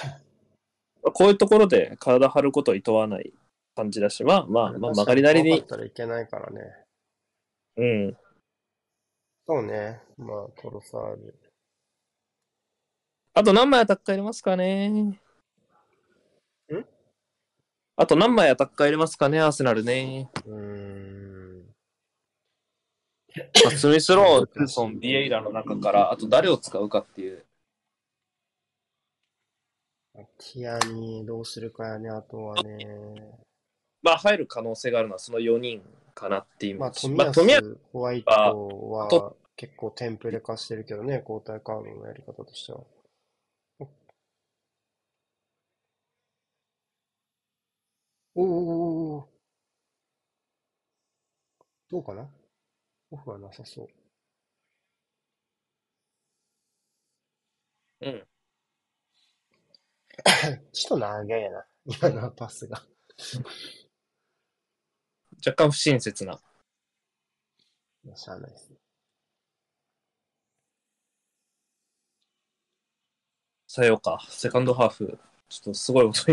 [1.14, 3.32] こういうところで体張ることを厭わない
[3.76, 6.62] 感じだし、まあまあ、まあ、曲がりなりにっ、たらいけないからね。
[7.78, 8.18] うん。
[9.48, 11.36] そうね、まあトロサール。
[13.34, 15.20] あと何枚アタッカー入れますかねん？
[17.98, 20.30] あと何枚アタッカー入れますかね、アーセナルね。
[20.46, 21.66] うーん。
[23.38, 27.45] まあスミスロー、トゥーソン、ビエイラの中から、あと誰を使うかっていう。
[30.38, 33.38] ティアニどうするかやね、あとはね。
[34.02, 35.82] まあ、入る可能性があるのはその4人
[36.14, 36.80] かなっていう。
[36.80, 37.34] まあ、富まあ、
[37.92, 42.82] ホワイトはと結構テンプレ化してるけどね、交代カードのやり方としては。
[48.38, 49.30] おおおお
[51.90, 52.28] どうかな？
[53.12, 53.88] オフはなさそう。
[58.02, 58.28] うん。
[60.72, 62.86] ちょっと長いやな、今のパスが。
[65.46, 66.42] 若干不親切な。
[68.16, 68.78] しゃあないですね。
[73.68, 74.26] さようか。
[74.30, 75.20] セカンドハーフ。
[75.50, 76.32] ちょっとすごいこと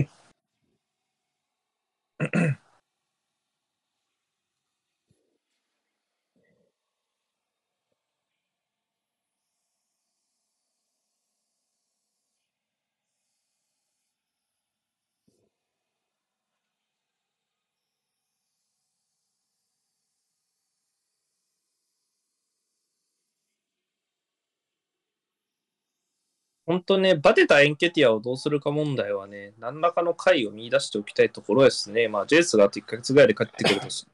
[26.66, 32.08] 本当ね、バテたエンケティアをどうするか問題はね、何らかの解を見出しておきたいところですね。
[32.08, 34.06] まあ、ジェイスがあと1ヶ月ぐらいで帰ってくるとし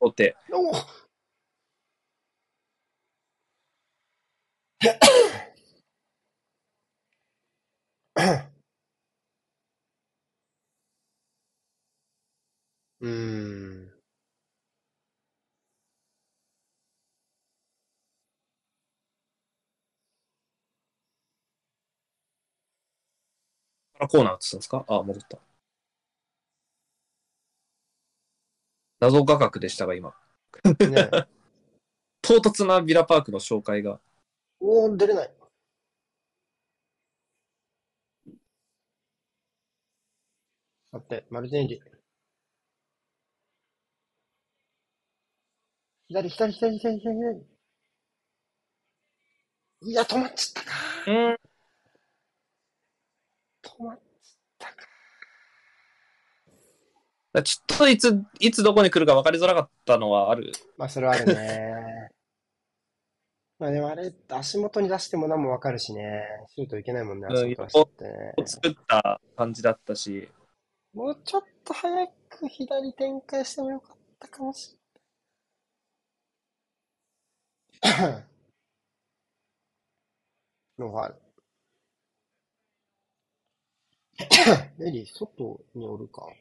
[0.00, 0.36] おて。
[13.00, 13.85] うん。
[24.00, 24.04] ん。
[24.04, 24.84] あコーナー映ったんですか？
[24.88, 25.38] あ、戻った。
[29.00, 30.14] 謎画角でしたが、今。
[30.80, 31.10] ね
[32.22, 34.00] 唐突なビラパークの紹介が。
[34.60, 35.30] おー、出れない。
[40.92, 41.82] 待って、マルティネリ。
[46.08, 47.46] 左、左、左、左、左、左。
[49.82, 50.76] いや、止まっちゃったか。
[51.06, 51.36] うん。
[53.62, 54.86] 止まっちゃったか。
[57.42, 60.52] ちょっといつ、いつどこに来るか分かりづらかったのはある。
[60.76, 62.10] まあ、それはあるね。
[63.58, 66.24] まあでもあれ、足元に出しても何もわかるしね。
[66.54, 68.34] シュートいけないもんね、うん足元出してね。
[68.46, 70.28] 作った感じだったし。
[70.92, 74.76] もうちょっと早く左展開してもよかったかもし
[77.82, 78.24] れない。
[80.78, 81.26] ノーファール。
[84.78, 86.22] レディ、外におるか。
[86.22, 86.34] 行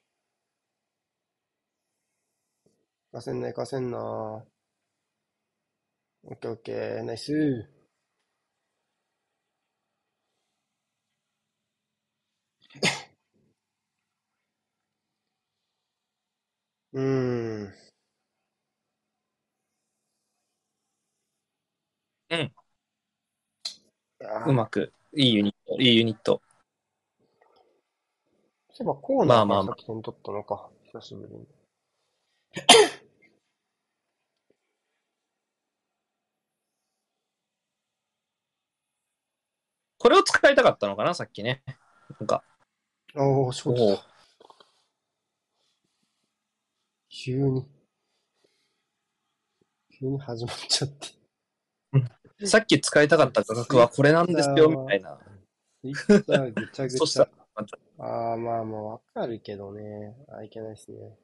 [3.16, 3.98] かせんな、行かせんな。
[3.98, 4.46] オ
[6.32, 7.32] ッケーオッケー、ナイス。
[16.94, 17.02] うー
[17.68, 17.74] ん。
[22.30, 22.52] うん
[24.48, 24.92] うまく。
[25.16, 25.82] いいユニット。
[25.82, 26.42] いいユニット。
[28.72, 30.70] そういえばコーナーかまあまあまあら先点取ったのか。
[30.92, 31.48] 久しぶりに。
[40.06, 41.64] これを使いたかったのかな、さっきね。
[42.20, 42.44] なんか。
[43.16, 44.06] おー、ショートだ。
[47.10, 47.66] 急に。
[50.00, 50.90] 急に始まっちゃっ
[52.38, 52.46] て。
[52.46, 55.18] さっき使いたかった価格はこれなんですよ、みたいな。
[55.82, 57.28] ツイッターぐちゃぐちゃ
[57.98, 60.16] ああ、まあまあ、わかるけどね。
[60.30, 61.18] あいけないですね。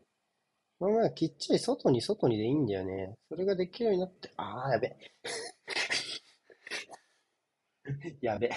[0.79, 3.13] まあまあ、きっちり外に外にでいいんだよね。
[3.29, 4.97] それができるようになって、ああ、やべ。
[8.21, 8.49] やべ。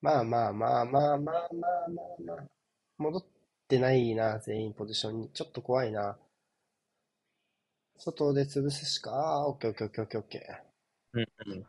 [0.00, 2.46] まあまあまあまあまあまあまあまあ。
[2.98, 3.24] 戻っ
[3.68, 5.30] てないな、全員ポジションに。
[5.32, 6.18] ちょっと怖いな。
[7.98, 11.18] 外で潰すしか、ああ、オッケーオッケーオッケーオッケーオッケー。
[11.18, 11.66] うんうん。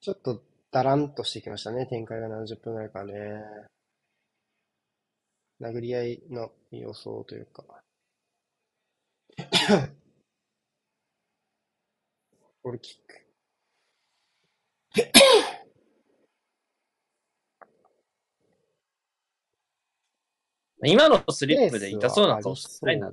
[0.00, 3.42] ちょっとだらんとしてきましたね、展開が70分ぐらいからね。
[5.60, 7.64] 殴り合いの予想というか。
[12.64, 13.14] ゴールキック。
[20.86, 23.12] 今のスリップで痛そうな顔してないな。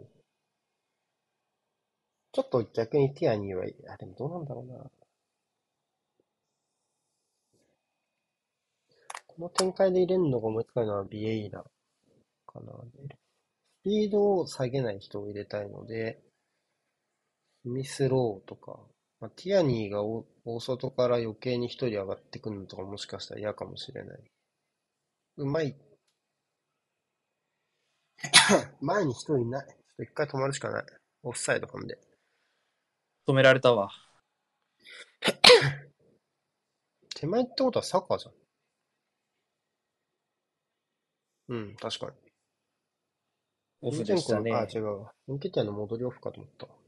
[2.32, 4.90] ちょっと逆にティアニーは、あ、でもどうなんだろうな。
[9.28, 11.66] この展開で入れるのが思いつかのはビエイラ
[12.48, 12.72] かな。
[13.82, 16.22] スピードを下げない人を入れたいので、
[17.64, 18.80] スミスローとか、
[19.22, 24.20] まあ、ティアニーが大大外から余計に一人上がってくるのとかもしかしたら嫌かもしれない。
[25.38, 25.76] うまい。
[28.82, 29.68] 前に一人いない。
[29.68, 30.86] ちょっと一回止まるしかない。
[31.22, 32.00] オフサイドなんで。
[33.28, 33.92] 止められたわ。
[37.16, 38.34] 手前ってことはサッカーじゃん。
[41.50, 42.14] うん、確かに。
[43.82, 44.52] オフでしたね。
[44.52, 45.14] あ、違うわ。
[45.28, 46.81] エンケティアの戻りオフかと思った。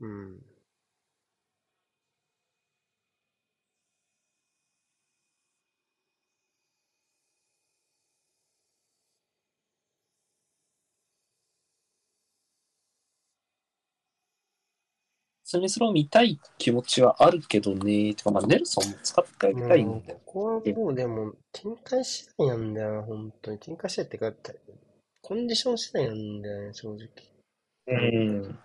[0.00, 0.40] うん。
[15.44, 18.12] スミスロー見たい気持ちはあるけどね。
[18.12, 20.20] てか、まあ、ネルソンも使ってあげたいんだよ。
[20.26, 23.58] ここはもうでも、展開次第なんだよな、本当に。
[23.58, 24.32] 展開次第ってか、
[25.22, 27.37] コンディション次第なんだよね、正直。
[27.88, 28.58] うん。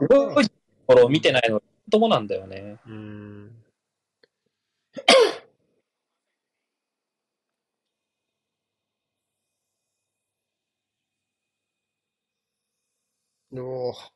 [0.00, 0.52] すごいと
[0.86, 2.26] ころを見てないのともなん。
[2.26, 2.78] だよね。
[2.86, 3.50] うん。
[13.52, 14.10] おー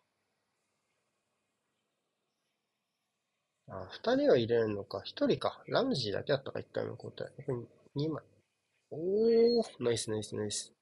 [3.69, 5.01] あ、二人は入れるのか。
[5.05, 5.63] 一人か。
[5.69, 7.31] ラムジーだけだったか、一回の交代。
[7.47, 7.69] うん。
[7.95, 8.23] 二枚。
[8.91, 10.75] おー、ナイスナイスナイス。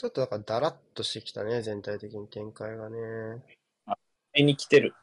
[0.00, 3.44] ちょっとだからダラッとしてきたね、全体的に展開がね。
[4.32, 4.94] 絵に来てる。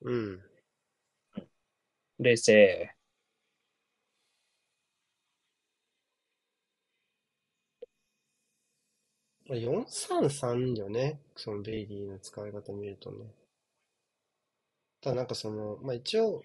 [0.00, 0.42] うん。
[2.18, 2.90] 冷静。
[9.48, 11.20] 433よね。
[11.36, 13.32] そのベイリーの使い方見るとね。
[15.00, 16.42] ただなんかその、まあ一応、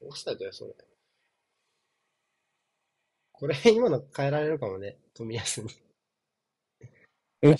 [0.00, 0.74] オフサイドや、それ。
[3.34, 4.96] これ今の変えられるかもね。
[5.12, 5.68] 富安に。
[7.42, 7.56] うん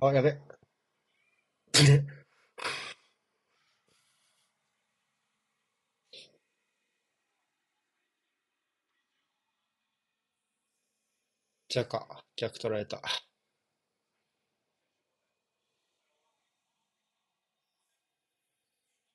[0.00, 0.32] あ、やべ。
[0.32, 0.42] ね
[11.68, 13.02] じゃか、逆取られた。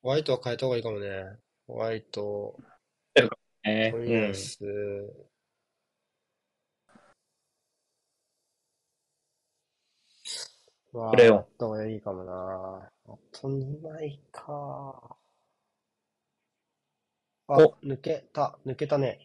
[0.07, 1.37] ホワイトは変えた方がいいかもね。
[1.67, 2.55] ホワイト、
[3.65, 4.23] ね富うん。
[4.29, 4.63] 安、
[10.93, 12.89] わあ、クレヨンあった方がいいかもな。
[13.09, 15.17] あと2枚か。
[17.49, 19.19] あ、お抜けた、抜けたね。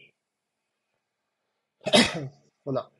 [2.64, 2.90] ほな、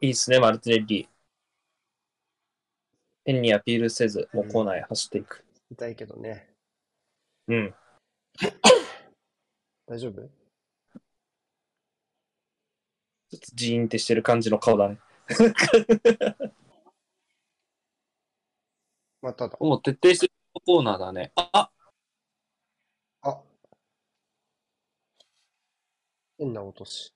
[0.00, 1.08] いいっすね、マルティネッリ。
[3.24, 5.44] 変にアピールせず、もうコーナーへ走っていく。
[5.70, 6.48] 痛いけどね。
[7.48, 7.74] うん。
[9.86, 10.22] 大丈夫？
[13.30, 14.98] ちょっとジーンってしてる感じの顔だね。
[19.22, 19.56] まただ。
[19.60, 20.32] もう徹底してる
[20.64, 21.32] コーナーだね。
[21.36, 21.70] あ、
[23.22, 23.42] あ。
[26.38, 27.12] 変な落とし。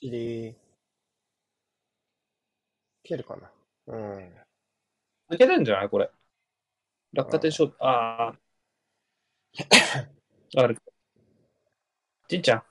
[0.00, 0.48] きり。
[0.48, 0.54] い
[3.10, 3.50] けるかな
[3.88, 4.18] うん。
[5.30, 5.88] 抜けてんじゃない？
[5.88, 6.08] これ。
[7.12, 7.76] 落下点勝負。
[7.80, 8.38] ああ。
[10.62, 10.78] ある。
[12.28, 12.62] じんちゃん。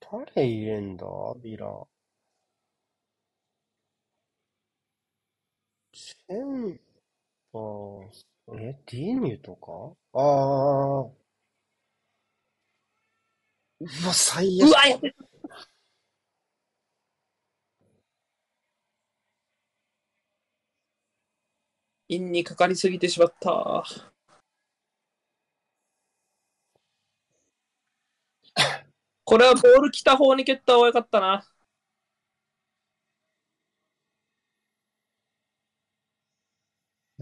[0.00, 1.06] 誰入れんだ？
[1.42, 1.86] ビラ。
[5.92, 6.80] チェン
[7.52, 8.08] バー、
[8.58, 9.94] え、ディーニュとか？
[10.14, 11.10] ああ。
[13.80, 14.70] うわ、最悪。
[14.72, 15.14] わ、やべ
[22.12, 23.84] インにかかりすぎてしまった。
[29.24, 31.48] これはボール来た方に蹴った方がよかったな。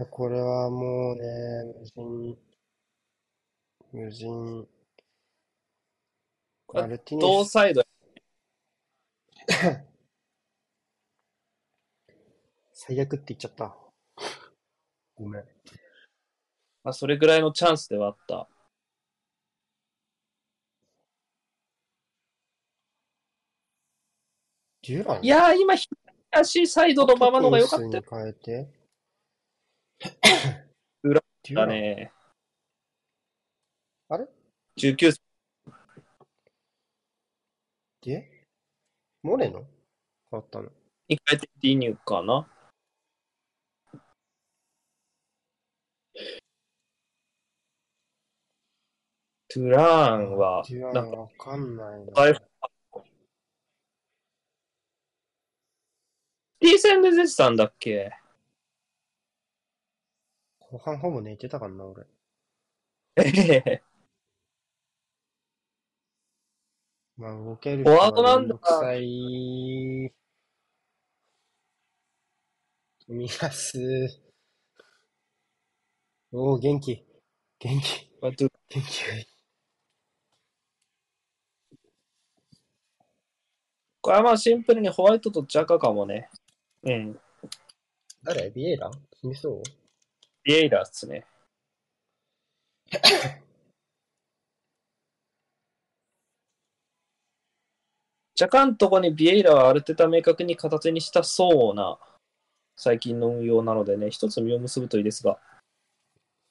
[0.09, 1.23] これはもうね、
[1.79, 2.37] 無人、
[3.93, 4.67] 無人、
[6.67, 7.83] これマルティネス、同サイド。
[12.73, 13.80] 最悪って言っちゃった。
[15.21, 15.43] ごめん。
[16.83, 18.49] まあ、それぐらいのチャンスではあった。
[24.81, 25.23] デュラン？
[25.23, 25.95] いやー、今、左
[26.31, 28.67] 足サイドのままのが良かった変えて。
[31.03, 31.21] 裏
[31.53, 32.11] だね。
[34.09, 34.27] あれ
[34.79, 35.21] ？19歳。
[38.01, 38.47] で？
[39.21, 39.59] モレノ？
[40.31, 40.71] 変わったの？
[41.07, 42.47] に変えてディニューかな？
[49.53, 50.63] トゥラーンは
[50.93, 52.13] なんか、ンわかんないな。
[56.61, 58.11] T 戦で出てたんだっけ？
[60.59, 62.05] 後半ほぼ寝てたかな、俺。
[63.17, 63.83] えへへ
[67.17, 68.55] まあ、動けるフォワードなんだ
[68.95, 70.13] い。
[73.05, 74.21] 富安。
[76.31, 77.05] おお、元気。
[77.59, 78.09] 元気。
[78.21, 79.27] あと元気がいい。
[84.01, 86.29] これはまあシンプルにホワイトとジャカかもね。
[86.83, 87.19] うん。
[88.23, 88.49] 誰？
[88.49, 88.89] ビエイラ？
[88.89, 89.61] 決めそう
[90.43, 91.25] ビエイラーっすね。
[98.33, 101.99] ジャカんとこにビエイラはある程度明確に形にしたそうな
[102.75, 105.37] 最近の運用なのでね、一つ実を結ぶといいですが。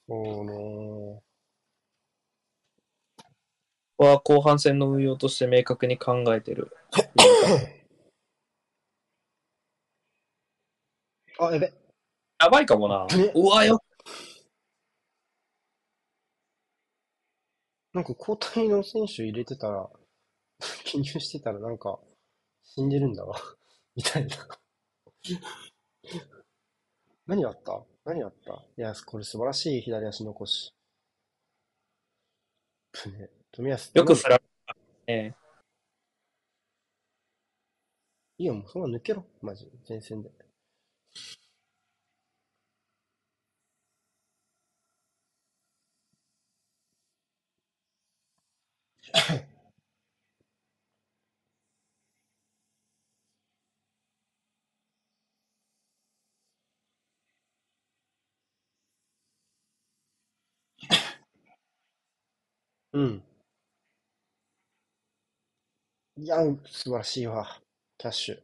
[0.09, 1.21] そうね。
[4.05, 6.73] は後半戦の運用として明確に考えてる。
[11.39, 11.73] あ、やべ。
[12.41, 13.07] やばいかもな。
[13.35, 13.83] うわよ。
[17.93, 19.89] なんか交代の選手入れてたら、
[20.85, 21.99] 記入してたらなんか、
[22.65, 23.37] 死んでるんだわ。
[23.97, 24.37] みたいな。
[27.27, 27.83] 何があった？
[28.05, 28.53] 何があった？
[28.77, 30.75] いや、これ素晴らしい左足残し。
[33.61, 33.71] ぶね。
[33.71, 34.77] 富安よく振られた
[35.07, 35.37] ね。
[38.39, 39.25] いいよ、もうそのまま抜けろ。
[39.43, 39.71] マジ。
[39.89, 40.31] 前線で。
[62.93, 63.30] うん。
[66.21, 66.37] いや、
[66.67, 67.59] 素晴らしいわ。
[67.97, 68.39] キャッシュ。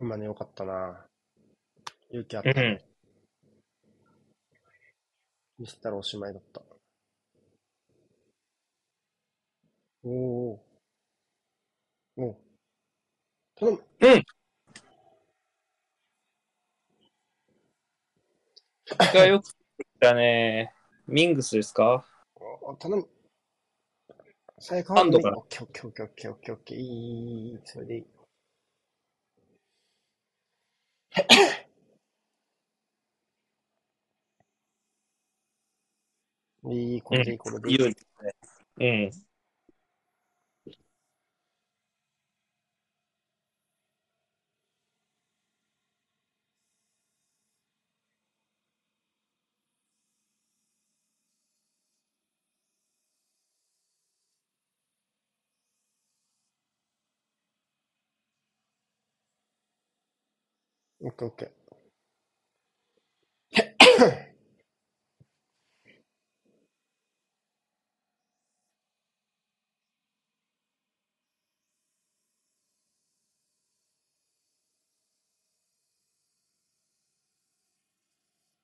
[0.00, 1.04] 今ね、よかったな。
[2.10, 2.82] 勇気あったね。
[5.58, 6.62] ミスったらおしまいだった。
[10.02, 10.66] おお。
[12.16, 12.36] おう
[13.56, 13.84] 頼む。
[19.14, 19.50] がよく
[20.00, 20.72] だね。
[21.06, 22.06] ミングスですか？
[22.08, 22.15] お
[22.74, 23.08] 頼む。
[24.58, 25.02] 最高ハ。
[25.02, 25.10] オッ
[25.48, 26.78] ケーオッケーオッケーオッケーオッケーオッケー。
[26.78, 26.82] い
[27.54, 28.06] い、それでいい。
[36.72, 37.78] いい、これでいい、これでいい。
[38.78, 39.25] うん。
[61.06, 61.50] オッケーオッケー。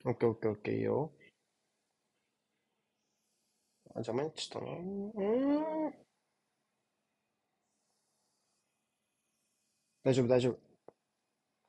[0.04, 1.12] オッケーオッケーオッケーいいよ。
[3.94, 4.72] あ、邪魔になっちゃったな。
[4.72, 5.94] うーん。
[10.04, 10.61] 大丈夫、大丈夫。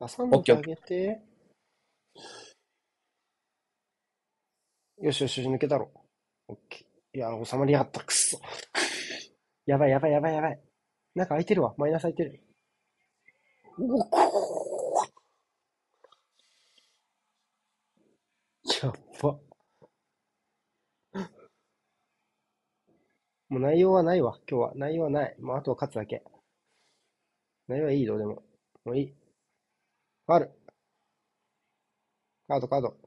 [0.08, 1.22] 挟んであげて。
[5.02, 5.92] よしよしよし、抜けたろ。
[6.48, 7.18] オッケー。
[7.18, 8.00] いや、収まりやがった。
[8.02, 8.40] くっそ。
[9.66, 10.60] やばいやばいやばいやばい。
[11.16, 11.74] なんか空いてるわ。
[11.78, 12.42] マイナス空いてる。
[13.80, 19.40] うおこーやっば。
[23.50, 24.40] もう内容はないわ。
[24.50, 24.74] 今日は。
[24.76, 25.36] 内容はない。
[25.40, 26.24] もうあとは勝つだけ。
[27.68, 28.44] 内容はいいどうでも。
[28.86, 29.23] もういい。
[30.26, 30.52] ファウル。
[32.48, 32.98] カード、カード。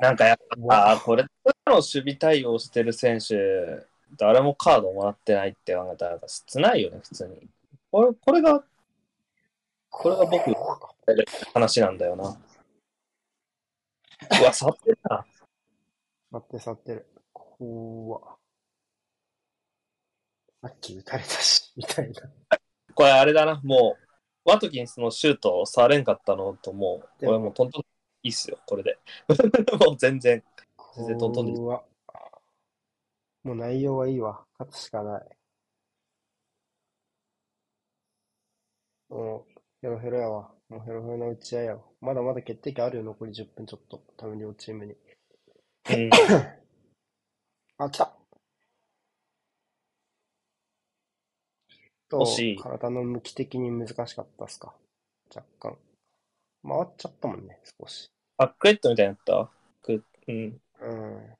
[0.00, 0.38] なんかやっ
[0.68, 1.24] ぱ、これ、
[1.66, 3.86] の守備対応してる選手、
[4.18, 7.48] 誰もカードもらってないって考えたら、切ないよね、普通に。
[7.90, 8.64] これ、これが、
[9.88, 10.56] これが僕の
[11.54, 12.36] 話なんだよな。
[14.40, 15.24] うわ、触ってるな。
[16.30, 17.06] 待って、触ってる。
[17.32, 18.36] こわ。
[20.62, 22.61] さっき打たれたし、みたいな。
[22.94, 23.96] これあれだな、も
[24.44, 27.82] う、ワトキンスのシュートを触れんかったのと、もう、これもうトントン
[28.24, 28.98] いいっすよ、これで。
[29.84, 30.42] もう全然。
[30.96, 31.84] 全然トントンでいいこわ。
[33.44, 34.44] もう内容はいいわ。
[34.58, 35.28] 勝つしかない。
[39.08, 40.54] もう、ヘロヘロやわ。
[40.68, 41.82] もうヘロヘロの打ち合いやわ。
[42.00, 44.02] まだまだ決定機あるよ、残り10分ちょっと。
[44.16, 44.92] 多分両チームに。
[44.92, 46.10] うん、
[47.78, 48.21] あ、来た
[52.18, 54.74] と体の向き的に難しかったっすか？
[55.34, 55.78] 若干。
[56.62, 58.10] 回っちゃったもんね、少し。
[58.36, 59.50] バックレットみたいになった？
[59.82, 61.36] くうん、うん。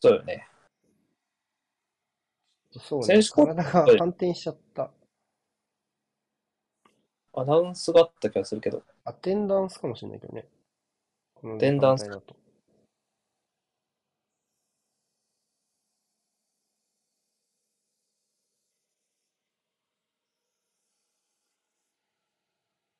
[0.00, 0.48] そうよね。
[2.78, 3.06] そうね。
[3.06, 3.64] 選手交体が
[3.98, 4.90] 反転しちゃった。
[7.34, 8.82] アナウンスがあった気がするけど。
[9.04, 10.46] アテンダンスかもしれないけどね。
[11.44, 12.34] アテンダンスだと。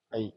[0.09, 0.33] はい。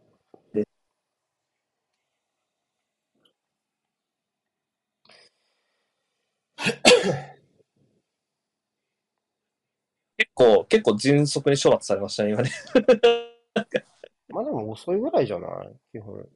[10.16, 12.50] 結構、結構迅速に処罰されましたね、今ね。
[14.28, 15.76] まあでも遅いぐらいじゃない？
[15.92, 16.28] 基本。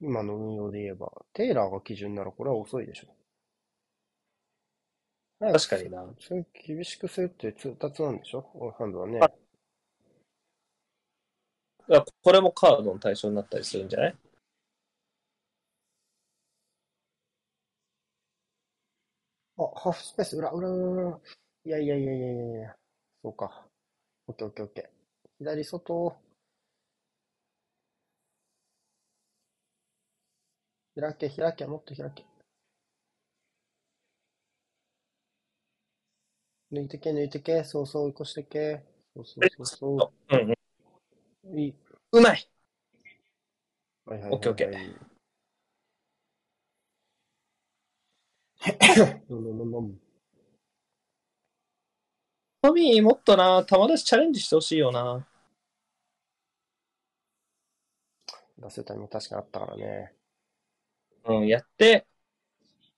[0.00, 1.10] 今の運用で言えば。
[1.32, 3.08] テイラーが基準ならこれは遅いでしょ。
[5.40, 6.06] 確かにな。
[6.66, 8.74] 厳しくするって通達なんでしょ？
[8.78, 9.20] ハンドはね。
[12.22, 14.16] これもカードの対象になったりするんじゃない？
[19.58, 21.20] あ、ハーフスペース、裏、裏、裏、裏。
[21.64, 22.76] いやいやいやいやいやいや。
[23.22, 23.66] そうか。
[24.26, 25.28] オッケーオッケーオッケー。
[25.38, 26.16] 左外。
[30.98, 32.24] 開け、開け、もっと開け。
[36.72, 38.82] 抜いてけ、抜いてけ、そうそう、起こしてけ。
[39.14, 40.55] そうそうそうそうんうん。
[41.52, 41.60] う。
[41.60, 41.74] いい。
[42.12, 42.48] うまい
[44.06, 44.32] はいはいはいはい。
[44.32, 45.06] オッケーオッケー。
[52.62, 55.26] トミーもっとな、球出しチャレンジしてほしいよな。
[58.58, 60.12] 出せたタイミング確かにあったからね。
[61.26, 62.06] うん、やって、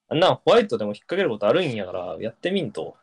[0.09, 2.97] あんなんホワイトでも引っ掛けることあるんやから、やってみんと。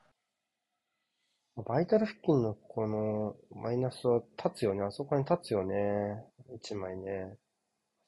[1.58, 4.84] バイタル付近のこのマイナスは立つよね。
[4.84, 6.24] あそこに立つよね。
[6.56, 7.38] 一枚ね。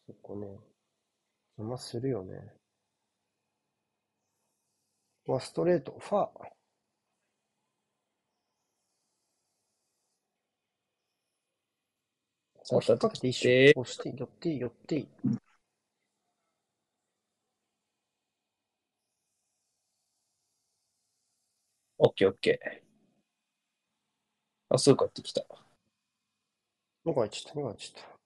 [0.07, 0.47] そこね。
[1.57, 2.53] 邪魔するよね。
[5.27, 5.95] うわ、ストレート。
[5.99, 6.57] ファー。
[12.63, 13.81] さあ引っ掛けていいっしでょ。
[13.81, 15.07] 押して寄って寄って。
[21.99, 22.86] オッケーオッケー。
[24.69, 25.43] あ、すぐ帰ってきた。
[27.03, 28.17] 2個入っちゃった、2個入っちゃった。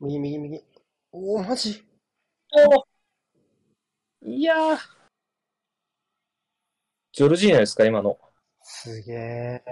[0.00, 0.62] 右、右、右。
[1.12, 1.82] おお、マジ？
[2.54, 2.84] お
[4.24, 4.78] いやー。
[7.12, 8.18] ジョルジーナですか、今の。
[8.62, 9.62] すげえ。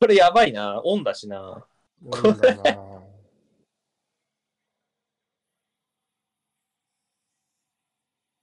[0.00, 0.80] これやばいな。
[0.82, 1.64] オンだしな。
[2.10, 2.32] これ。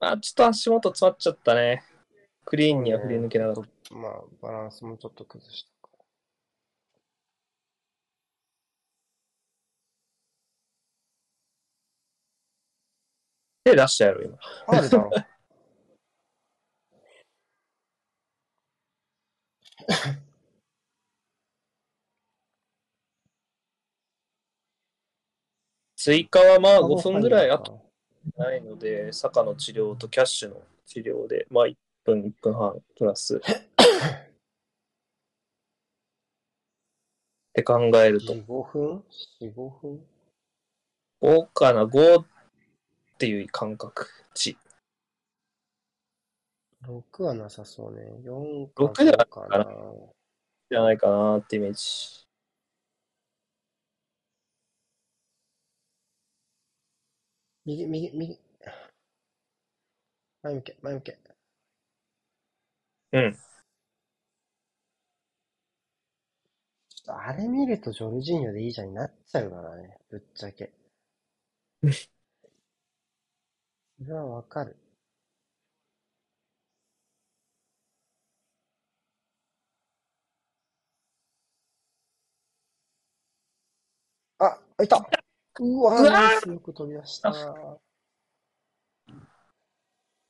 [0.00, 1.84] あ、ちょっと足元詰まっちゃったね。
[2.46, 3.94] クリーンには振り抜けなかった。
[3.94, 5.77] まあ、バランスもちょっと崩した
[13.70, 14.38] 手出したやろ、今。
[25.96, 27.88] 追加 はまああもう5分ぐらい入る後
[28.36, 33.36] ないので、坂の治療とキャッシュの治療で、まあ1分、1分半プラス。
[33.36, 33.40] っ
[37.52, 39.04] て考えると、4、5分
[39.40, 40.06] ?4、5分
[41.22, 42.24] ？5かな、5
[43.18, 44.56] っていう感覚値。
[46.84, 48.02] ?6 はなさそうね。
[48.22, 49.66] 4か6では5かな。
[50.70, 52.28] じゃないかなってイメージ。
[57.64, 58.38] 右、右、右。
[60.42, 61.18] 前向け、前向け。
[63.14, 63.36] うん。
[67.08, 69.98] あれ見るとジョルジーニョでいいじゃんになっちゃうからね。
[70.08, 70.70] ぶっちゃけ。
[73.98, 74.76] それはわかる。
[84.38, 85.08] あ、いた
[85.60, 87.32] うわうわナイスよく飛び出した。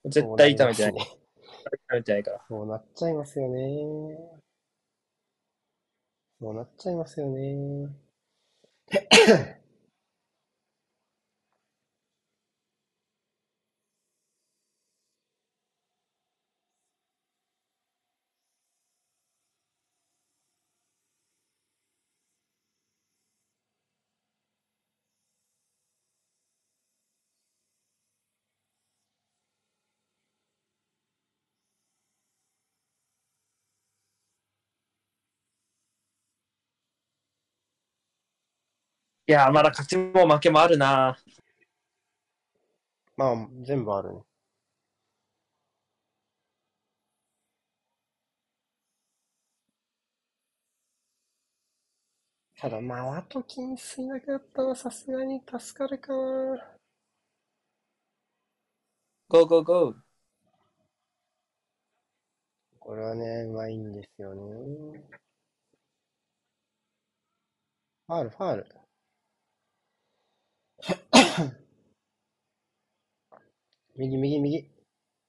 [0.07, 0.93] 絶対痛めてない。
[0.93, 2.45] 痛めてないから。
[2.49, 4.39] そうなっちゃいますよね。
[6.41, 7.91] そうなっちゃいますよね。
[39.29, 41.19] いやー、まだ勝ちも負けもあるな。
[43.17, 44.23] まあ、全部あるね。
[52.57, 56.79] ただ、まあ、ワトキンスいなくなったらさすがに助かるかな。
[59.29, 59.95] ゴーゴーゴー。
[62.81, 65.03] これはね、うまいんですよね。
[68.07, 68.88] ファール、ファール。
[73.97, 74.71] 右、右、右。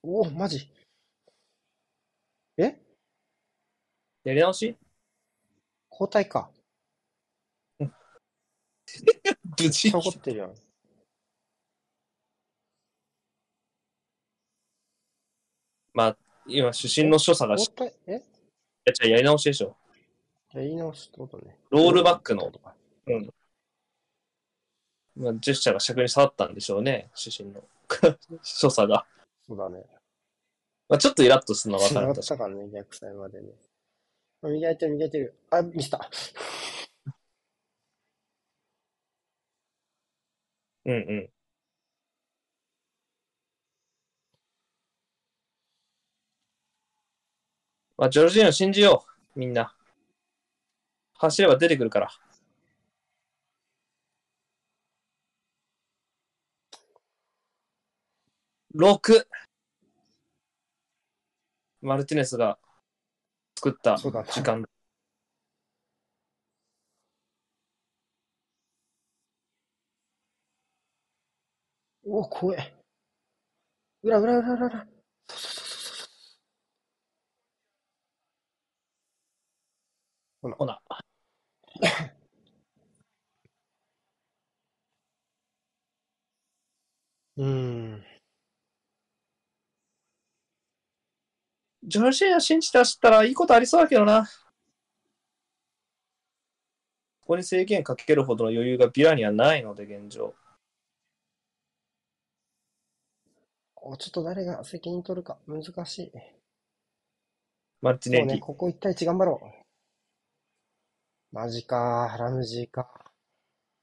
[0.03, 0.72] おお、マジ。
[2.57, 2.80] え？
[4.23, 4.77] やり直し？
[5.91, 6.52] 交代か。
[9.60, 10.56] 無事残ってるやん。
[15.94, 16.18] まあ、
[16.48, 18.15] 今、主審の所作がし、交代？
[18.15, 18.23] え？
[18.86, 19.76] やっちゃやり直しでしょ。
[20.53, 21.57] やり直しってことね。
[21.69, 22.76] ロールバックのとか。
[25.19, 27.61] まあ、ジェスチャーが尺に触ったんでしょうね、主審の
[28.41, 29.05] 所作が。
[29.45, 29.83] そうだね。
[30.87, 32.11] まあ、ちょっとイラッとするのは分か違る。
[32.11, 33.49] ったからね、逆サイまでね。
[34.41, 35.35] あ右空いてる、右空いてる。
[35.51, 36.09] あ、ミスった。
[40.85, 41.29] うんうん。
[47.97, 49.05] まあ、ジョルジーノ信じよ
[49.35, 49.75] う、みんな。
[51.15, 52.09] 走れば出てくるから。
[58.75, 59.27] 6!
[61.81, 62.59] マルティネスが
[63.55, 64.63] 作った時間。
[72.03, 72.75] お、怖え。
[74.03, 74.87] 裏、裏、裏、裏、裏。
[80.41, 80.81] ほな。
[87.37, 87.45] うー
[87.97, 88.09] ん。
[91.90, 94.26] ジョルジーノ信じて走ったらいいことありそうだけどな。
[97.22, 100.36] ここに制限かけるほどの余裕がビラにはないので、現状。
[103.76, 105.38] お、ちょっと誰が責任取るか。
[105.48, 106.11] 難しい。
[107.82, 108.40] マルティネリ。
[108.40, 111.36] ここ1対1頑張ろう。
[111.36, 112.88] マジか、ラムジーか。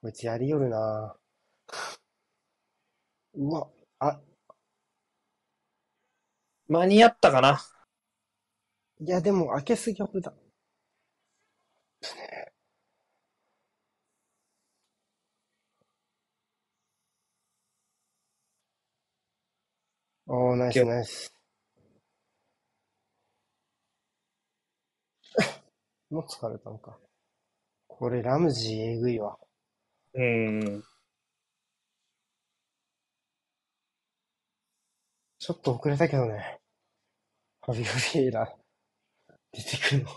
[0.00, 1.16] こいつやりよるな。
[3.34, 3.68] うわ、
[3.98, 4.20] あ、
[6.68, 7.60] 間に合ったかな
[9.00, 10.34] いやでも開けすぎは俺だ。
[20.28, 21.34] おー、ナイスナイス。
[26.10, 26.98] もう疲れたのか。
[27.88, 29.38] これラムジーえぐいわ。
[30.14, 30.84] うーん。
[35.38, 36.60] ちょっと遅れたけどね。
[37.60, 38.56] ハビフリーラ
[39.56, 40.10] 出てくるの。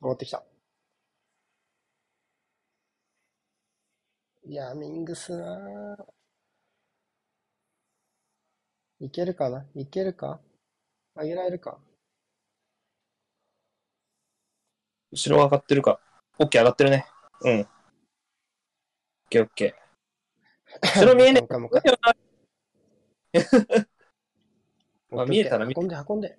[0.00, 0.44] 戻ってきた。
[4.44, 6.06] いや、ミングスなぁ
[9.00, 9.64] いけるかな？
[9.76, 10.40] いけるか？
[11.14, 11.78] あげられるか？
[15.12, 16.00] 後ろ上がってるか。
[16.40, 17.06] オッケー上がってるね。
[17.42, 17.60] うん。
[17.60, 17.68] オッ
[19.30, 20.98] ケーオッケー。
[21.00, 21.82] 後ろ見えねもう一回もう一
[23.34, 23.42] え。
[23.46, 23.88] 回
[25.10, 26.38] まあ見えたら見運んで運んで。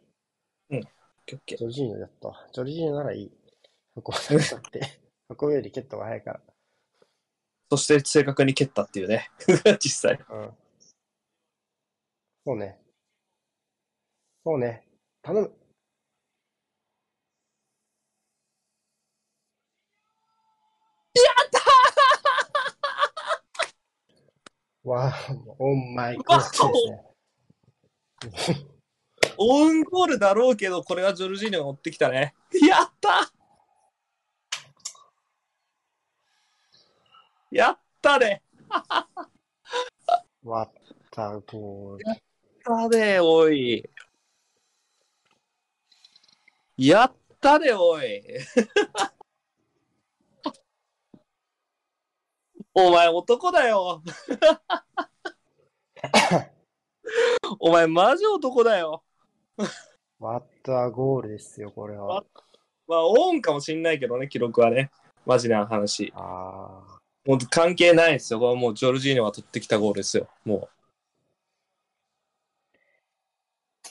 [0.72, 0.82] オッ
[1.26, 2.48] ケーオッケージョルジーノだったわ。
[2.54, 3.32] ジョルジーノならいい。
[3.96, 4.82] 運ばなくたって。
[5.30, 6.42] 運ぶより蹴った方が早いから。
[7.72, 9.30] そして正確に蹴ったっていうね。
[9.80, 10.20] 実際。
[10.30, 10.58] うん。
[12.46, 12.80] そうね。
[14.44, 14.88] そうね。
[15.22, 15.48] 頼む。
[21.14, 25.14] やったー わあ、
[25.60, 27.09] オンマイゴッドですね。
[29.38, 32.36] オウンゴールだろうけど、これはジョルジーニョが持ってきたね。
[32.68, 33.32] やった
[37.52, 38.44] やったね
[40.44, 40.74] 割っ
[41.10, 42.04] たゴール。
[42.06, 42.18] やっ
[42.64, 43.90] たね、おい。
[46.78, 48.22] やったね、おい。
[52.74, 54.04] お前男だよ。
[57.60, 59.04] お前マジ男だよ。
[60.20, 62.24] 割ったゴールですよ、これは。
[62.88, 64.92] まあ、オンかもしんないけどね、記録はね。
[65.26, 66.12] マジな話。
[66.16, 67.00] ああ。
[67.26, 68.40] もう関係ないですよ。
[68.40, 70.28] これはもうジョルジーニョが取ってきたゴールですよ。
[70.46, 70.70] も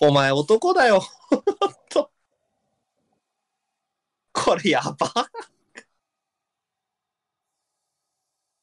[0.01, 0.07] う。
[0.09, 1.03] お前男だよ。
[1.89, 2.11] と
[4.33, 5.31] これやば。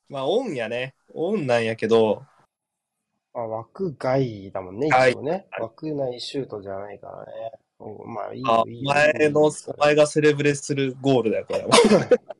[0.09, 0.95] まあ、オンやね。
[1.13, 2.25] オンなんやけど、
[3.35, 5.45] あ、枠外だもんね、はい一応ね。
[5.59, 7.51] 枠内シュートじゃないからね。
[7.77, 8.89] おまあ、いいあよ、いいよ。
[8.89, 11.69] 前の、お前がセレブレするゴールだよ、これは。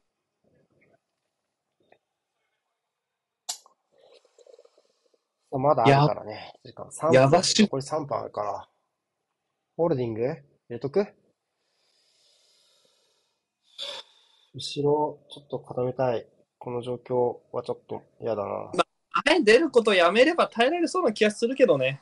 [5.57, 6.53] まだあるからね。
[6.65, 8.67] 時間3分やばし残り3分あるから。
[9.77, 10.21] ホールディング？
[10.21, 11.07] 入れとく？
[14.53, 16.25] 後ろ、ちょっと固めたい。
[16.57, 18.84] この状況はちょっと嫌だな。
[19.25, 21.99] 前に出ることやめれば耐えられそうな気がするけどね。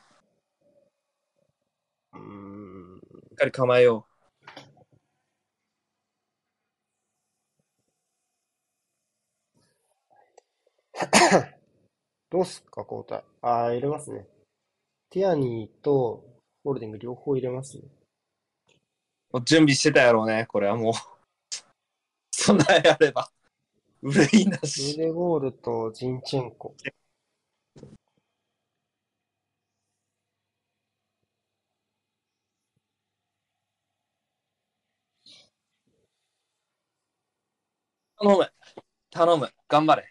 [2.12, 3.00] うーん。
[3.30, 4.06] しっかり構えよ
[12.30, 13.24] どうすっか、交代。
[13.40, 14.26] ああ、入れますね。
[15.10, 16.24] ティアニーと
[16.62, 17.78] ホールディング両方入れます
[19.32, 20.92] もう準備してたやろうね、これはもう。
[22.30, 23.30] 備えあれば。
[24.02, 24.98] 憂いなウし。
[24.98, 26.74] デゴールとジンチェンコ。
[38.24, 38.50] 頼む。
[39.10, 39.52] 頼む。
[39.68, 40.08] 頑張れ。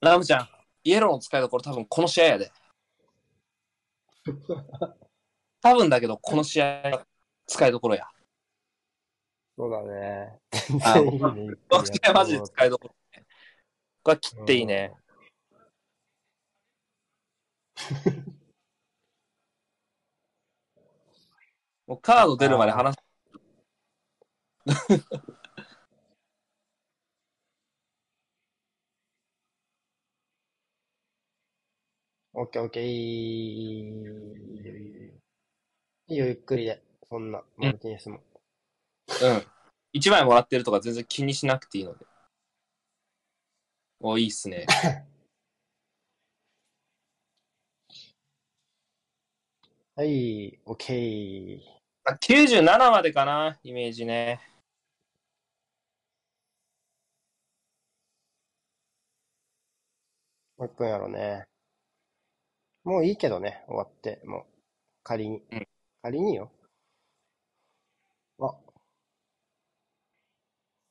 [0.00, 0.48] ラムちゃん、
[0.84, 2.52] イエローの使いどころ多分この試合やで。
[5.60, 7.06] 多分だけど、この試合が
[7.46, 8.08] 使いどころや。
[9.58, 10.38] そうだね。
[10.50, 10.94] 全あ。
[10.94, 12.94] この試合マジで使いどころ。
[14.02, 14.92] ここは切っていいね。
[21.86, 23.02] もうカード出るまで話す。
[32.32, 33.80] オッケーオッケー、いい。
[34.02, 34.72] よいいよ
[36.08, 36.82] いいよ、ゆっくりで。
[37.08, 38.20] そんな、マルティネスも。
[39.22, 39.42] うん。
[39.92, 42.09] 1枚もらってるとか全然気にしなくていいので。
[44.00, 44.66] お、いいっすね。
[49.94, 51.60] はい、オッケー。
[52.04, 54.40] あ97までかな、イメージね。
[60.58, 61.48] もう一分やろね。
[62.84, 64.46] もういいけどね、終わって、もう。
[65.02, 65.42] 仮に。
[65.50, 65.68] うん
[66.02, 66.50] 仮によ。
[68.38, 68.54] あ、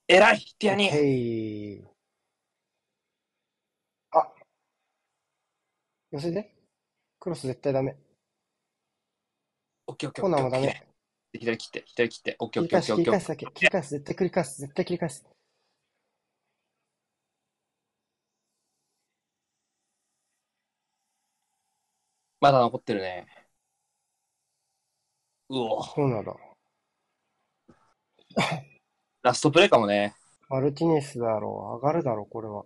[0.09, 1.89] えらいティアニー。
[4.13, 4.29] あ、
[6.11, 6.55] 寄せて。
[7.19, 7.95] クロス絶対ダメ。
[9.87, 10.87] オッケーオッケーコーナーもダメ。
[11.33, 13.45] 左切って、左切って、オッケーオ切ッケーオッケー切り返すだけ。
[13.45, 15.25] 切り返す、絶対繰り返す、絶対切り返す。
[22.41, 23.27] まだ残ってるね。
[25.49, 26.35] うお、コーナーだ。
[29.21, 30.15] ラストプレーかもね。
[30.47, 31.85] マルティネスだろう。
[31.85, 32.65] 上がるだろう、これは。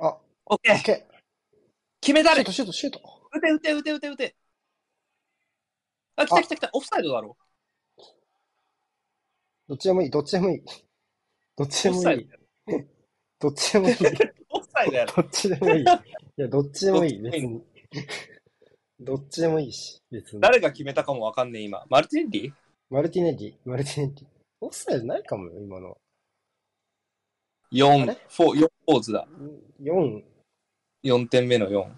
[0.00, 1.20] あ、オッケーオッケー。
[2.00, 3.00] 決めたれシュート、シュート、シュート。
[3.32, 4.36] 打て打て打て打て打て。
[6.16, 6.70] あ、来た来た来た。
[6.72, 7.36] オフサイドだろ
[9.70, 10.62] どっちでもいい、どっちでもいい。
[11.56, 12.28] どっちでもいい。
[13.38, 13.94] どっ ちでもいい。
[13.94, 15.82] どっちでもいい。
[15.82, 15.86] い
[16.34, 17.62] や、どっちでもいい、別に。
[18.98, 20.40] どっちでもいいし、別に。
[20.40, 21.86] 誰が決めたかもわかんねえ今。
[21.88, 22.52] マルティネッリ？
[22.88, 24.26] マルティネッリ、マルティネッリ。
[24.60, 25.96] オフサイドないかもよ、今の。
[27.72, 29.28] ?4 あれ、4、4ポーズだ。
[29.80, 30.24] 4、
[31.04, 31.96] 4点目の4。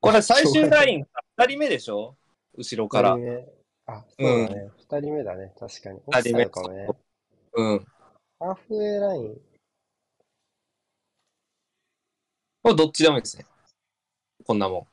[0.00, 1.06] これ最終ライン
[1.38, 2.16] 2人目でしょ？
[2.56, 3.30] 後ろから二人。
[3.32, 3.55] 目。
[3.86, 4.70] あ、そうだね。
[4.76, 6.00] 二、人目だね、確かに。
[6.06, 6.88] 二人目ドかもね。
[7.54, 7.86] うん。
[8.38, 9.34] ハーフウェイライン。
[12.62, 13.46] これどっちでもいいですね。
[14.44, 14.88] こんなも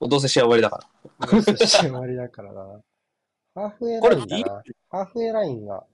[0.00, 0.08] ん。
[0.08, 0.88] どうせ試合終わりだか
[1.20, 1.42] ら。
[1.66, 2.80] 試合終わりだからな。
[3.54, 4.62] ハーフウェイラインだな。
[4.90, 5.84] ハーフウェイラインが。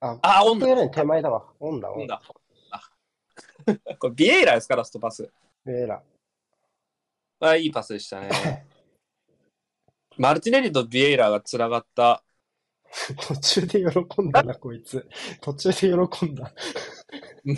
[0.00, 0.66] あ、あ、ハオンだ。
[0.66, 1.46] ーフウェイライン手前だわ。
[1.58, 2.06] オンだ、オン。
[2.06, 2.20] だ。
[2.70, 2.80] あ
[3.98, 5.22] これビエイラですか、ラストパス。
[5.22, 6.02] ウェイラ。
[7.40, 8.28] あ、いいパスでしたね。
[10.22, 12.22] マルティネリとビエイラがつながった。
[13.26, 15.04] 途中で喜んだな、 こいつ。
[15.40, 15.74] 途中で
[16.08, 16.54] 喜んだ
[17.44, 17.56] うん。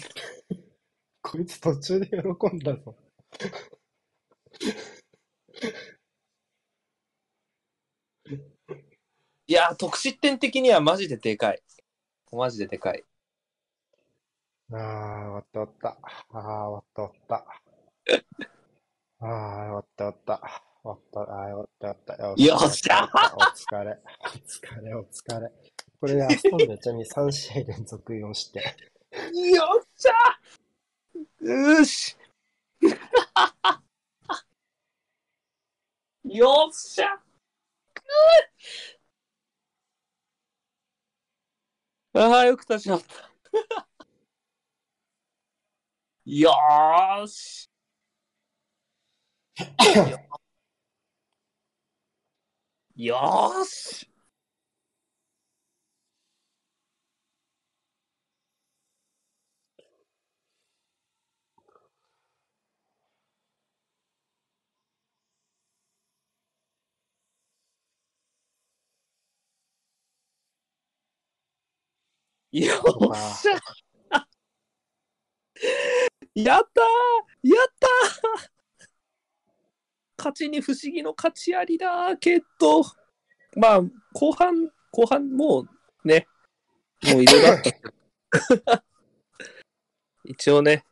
[1.21, 2.97] こいつ途中で喜んだぞ。
[9.47, 11.63] いやー、得失点的にはマジででかい。
[12.33, 13.05] マジででかい。
[14.73, 16.39] ああ、終わった終わった。
[16.39, 17.65] ああ、終わった終わった。
[19.19, 20.64] ああ、終わった終わった。
[20.85, 22.15] 終わった、ああ、終わった。
[22.27, 22.37] よっ
[22.71, 23.07] しゃお
[23.41, 23.99] 疲れ。
[24.21, 25.51] お疲れ、お疲れ。
[25.99, 28.63] これね、アストンビラちなみに3試合連続4失点。
[28.63, 28.71] よ
[29.81, 30.13] っしゃ
[31.41, 32.19] うーし
[36.25, 37.19] よっしゃ
[42.13, 43.31] ああ、よく立ち直った。
[46.27, 47.71] よーし
[49.57, 49.65] よ
[52.97, 54.09] よーし。
[72.53, 72.73] よ
[73.13, 73.59] っしゃ。
[76.35, 76.81] やった
[77.43, 78.54] やった
[80.25, 82.83] 勝ちに不思議の勝ちありだけど、
[83.57, 83.81] まあ、
[84.15, 84.55] 後半、
[84.91, 85.67] 後半も
[86.03, 86.27] うね、
[87.05, 87.61] もういろいろあっ
[88.63, 88.85] た。
[90.25, 90.87] 一応ね、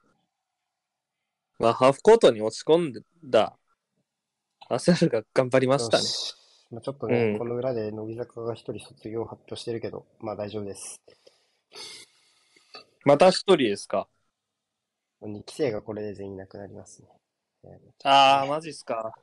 [1.59, 3.56] まあ、ハーフコートに落ち込んだ
[4.68, 6.04] アーセナルが頑張りましたね
[6.70, 11.00] まあ、ちょっとね、うんこの裏で乃木坂が一人卒業を発表してるけど、まあ大丈夫です。
[13.04, 14.09] また一人ですか
[15.22, 17.09] ？2期生がこれで全員いなくなりますね。
[18.04, 19.14] あー、マジっすか。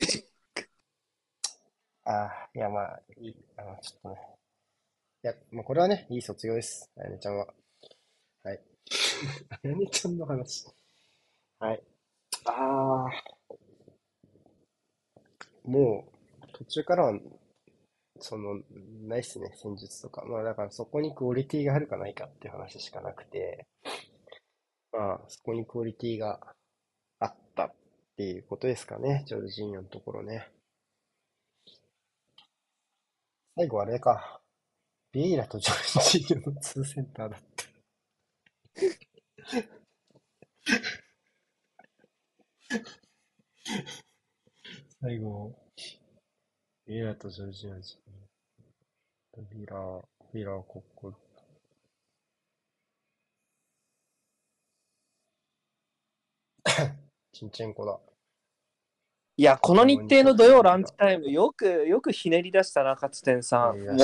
[2.04, 4.16] ああ、いやまあ、いい、あの、ちょっとね。
[5.24, 6.90] いや、もうこれはね、いい卒業です。
[6.96, 7.46] あやねちゃんは。
[8.44, 8.60] はい。
[9.50, 10.66] あやねちゃんの話。
[11.60, 11.84] はい。
[12.46, 13.34] ああ。
[15.64, 16.04] も
[16.44, 17.18] う、途中からは、
[18.20, 18.62] その、
[19.06, 20.24] ないっすね、戦術とか。
[20.24, 23.66] まあだからそこにクオリティがあるかないかっていう話しかなくて、
[24.90, 26.40] まあ、そこにクオリティが
[28.12, 30.48] っていうことですかね、ジョルジーニョのところね。
[33.56, 34.42] 最後あれか。
[35.12, 37.64] ビエイラとジョルジーニョのツーセンターだった。
[45.00, 45.54] 最後、
[46.86, 47.82] ビエイラとジョルジーニョ。
[49.50, 49.74] ビラ、
[50.32, 51.14] ビラ、ここ。
[57.42, 57.98] チンチェンコだ。
[59.36, 63.78] いや、この日程の土曜ランチタイム、よく、よくひねり出したな、勝ち点さん。
[63.80, 63.94] も。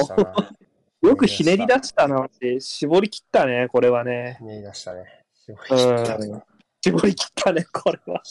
[1.03, 4.37] う、よくひねり出したなって、絞り切ったね、これはね。
[4.41, 5.05] ひねり出したね。
[5.45, 6.19] 絞りう切った。
[6.19, 6.43] ん。
[6.83, 8.23] 絞り切ったね、これは。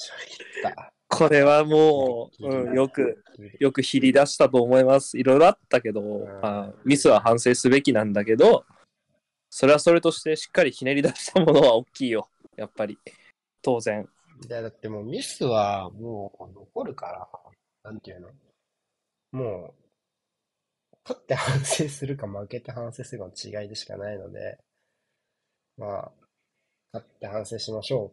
[1.08, 3.24] これはもう、うん、よく、
[3.60, 5.18] よくひり出したと思います。
[5.18, 8.66] いろいろあったけど、んまあ、ミスは反省すべきなんだけど、
[9.50, 12.28] それはそれとしてしっかりひねり出したものは大きいよ。
[12.58, 12.98] やっぱり。
[13.62, 14.10] 当然。
[14.46, 17.28] いや、だってもうミスはもう残るから、
[17.84, 18.30] なんていうの
[19.32, 19.88] もう、
[21.04, 24.58] 勝って反省するか負けて反省するかの違いでしかないので、
[25.78, 26.12] まあ、
[26.94, 28.12] 勝って反省しましょ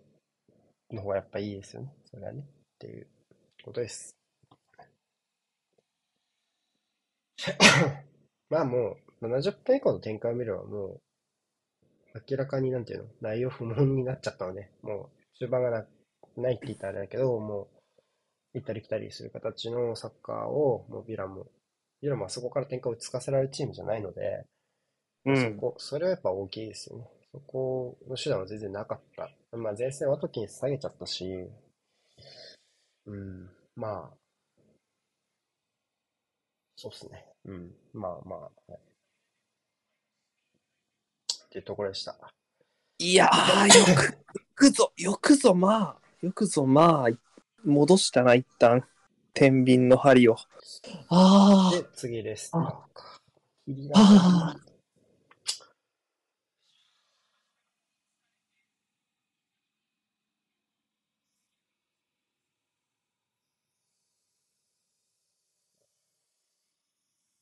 [0.90, 1.92] うの方がやっぱいいですよね。
[2.04, 2.40] それはね。
[2.40, 2.44] っ
[2.78, 3.06] ていう
[3.64, 4.16] ことです。
[8.48, 11.00] まあもう、70分以降の展開を見ればもう、
[12.30, 15.88] 明らかになんていうの内容不問になっちゃったので、もう中盤がなく
[16.36, 17.68] ないって言ったらあれだけど、もう、
[18.54, 21.46] 行ったり来たりする形のサッカーを、もうビラも、
[22.00, 24.44] ビラもあそこから展開をつかせられるチームじゃないので、
[25.26, 25.36] うん。
[25.36, 27.06] そこ、それはやっぱ大きいですよね。
[27.32, 29.30] そこの手段は全然なかった。
[29.56, 31.48] まあ前線は時に下げちゃったし、
[33.06, 34.16] うん、まあ、
[36.76, 37.24] そうっすね。
[37.44, 38.72] うん、まあまあ、はい。
[38.74, 38.78] っ
[41.48, 42.16] ていうところでした。
[42.98, 44.14] いやー、よく、よ
[44.54, 47.10] くぞ、よくぞ、まあ、よくぞ、まあ、
[47.66, 48.82] 戻したな、一旦。
[49.34, 50.36] 天秤の針を。
[51.10, 52.62] あで、次レスター
[52.94, 53.20] か。
[53.66, 54.56] 切りがあ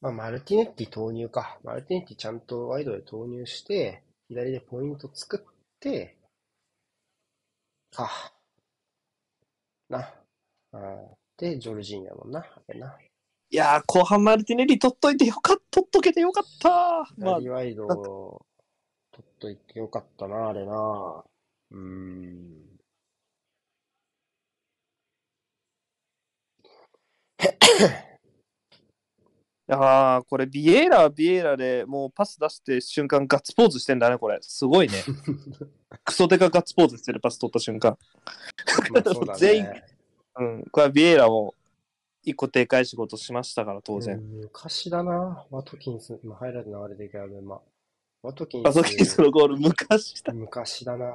[0.00, 1.60] まあ、マルティネッティ投入か。
[1.62, 6.16] マルティネッティちゃんとワイドで投入して、左でポイント作って、
[7.92, 8.10] か。
[9.93, 10.14] な。
[10.73, 12.40] あーで、ジョルジーニャもんな。
[12.40, 12.97] あれな。
[13.51, 16.69] いやー、後半マルティネリ取っといてよかった、取っとけてよかった。
[17.19, 18.47] まあ、左ワイドを
[19.12, 21.24] 取っといてよかったな、あれな。
[21.70, 22.62] うーん。
[29.69, 34.39] ああ、これ、ビエイラはビエイラでもうパス出して瞬間ガッツポーズしてんだね、これ。
[34.40, 34.94] すごいね。
[36.05, 37.97] クソデカガッツポーズしてるパス取った瞬間。
[39.27, 39.35] ね。
[39.36, 39.66] 全員
[40.36, 40.64] うん。
[40.70, 41.55] これはビエイラも
[42.23, 44.16] 一個でかい仕事しましたから、当然。
[44.16, 45.47] うん昔だな。
[45.51, 47.60] ワトキンス、今ハイライト流れてるけど、今。
[48.23, 50.32] ワトキンパソキンスのゴール昔だ。
[50.32, 51.12] 昔だな。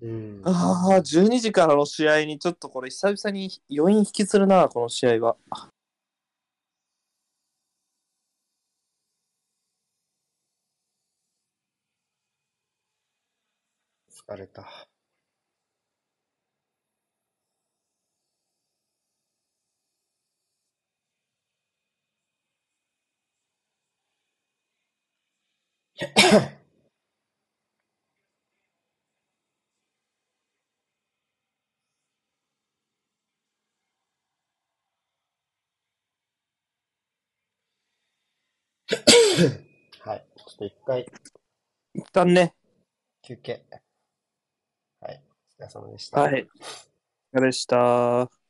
[0.00, 5.36] うん、ああ、12時からの試合にちょっとこれ久々に余韻引きするな、この試合は。
[14.08, 14.86] 疲れた。
[40.00, 40.26] はい。
[40.36, 41.06] ちょっと一回
[41.94, 42.54] 一旦ね、
[43.22, 43.64] 休憩。
[45.00, 45.22] はい。
[45.58, 46.20] お疲れ様でした。
[46.20, 46.32] はい。
[46.32, 46.40] お疲
[47.34, 48.41] れ様でした。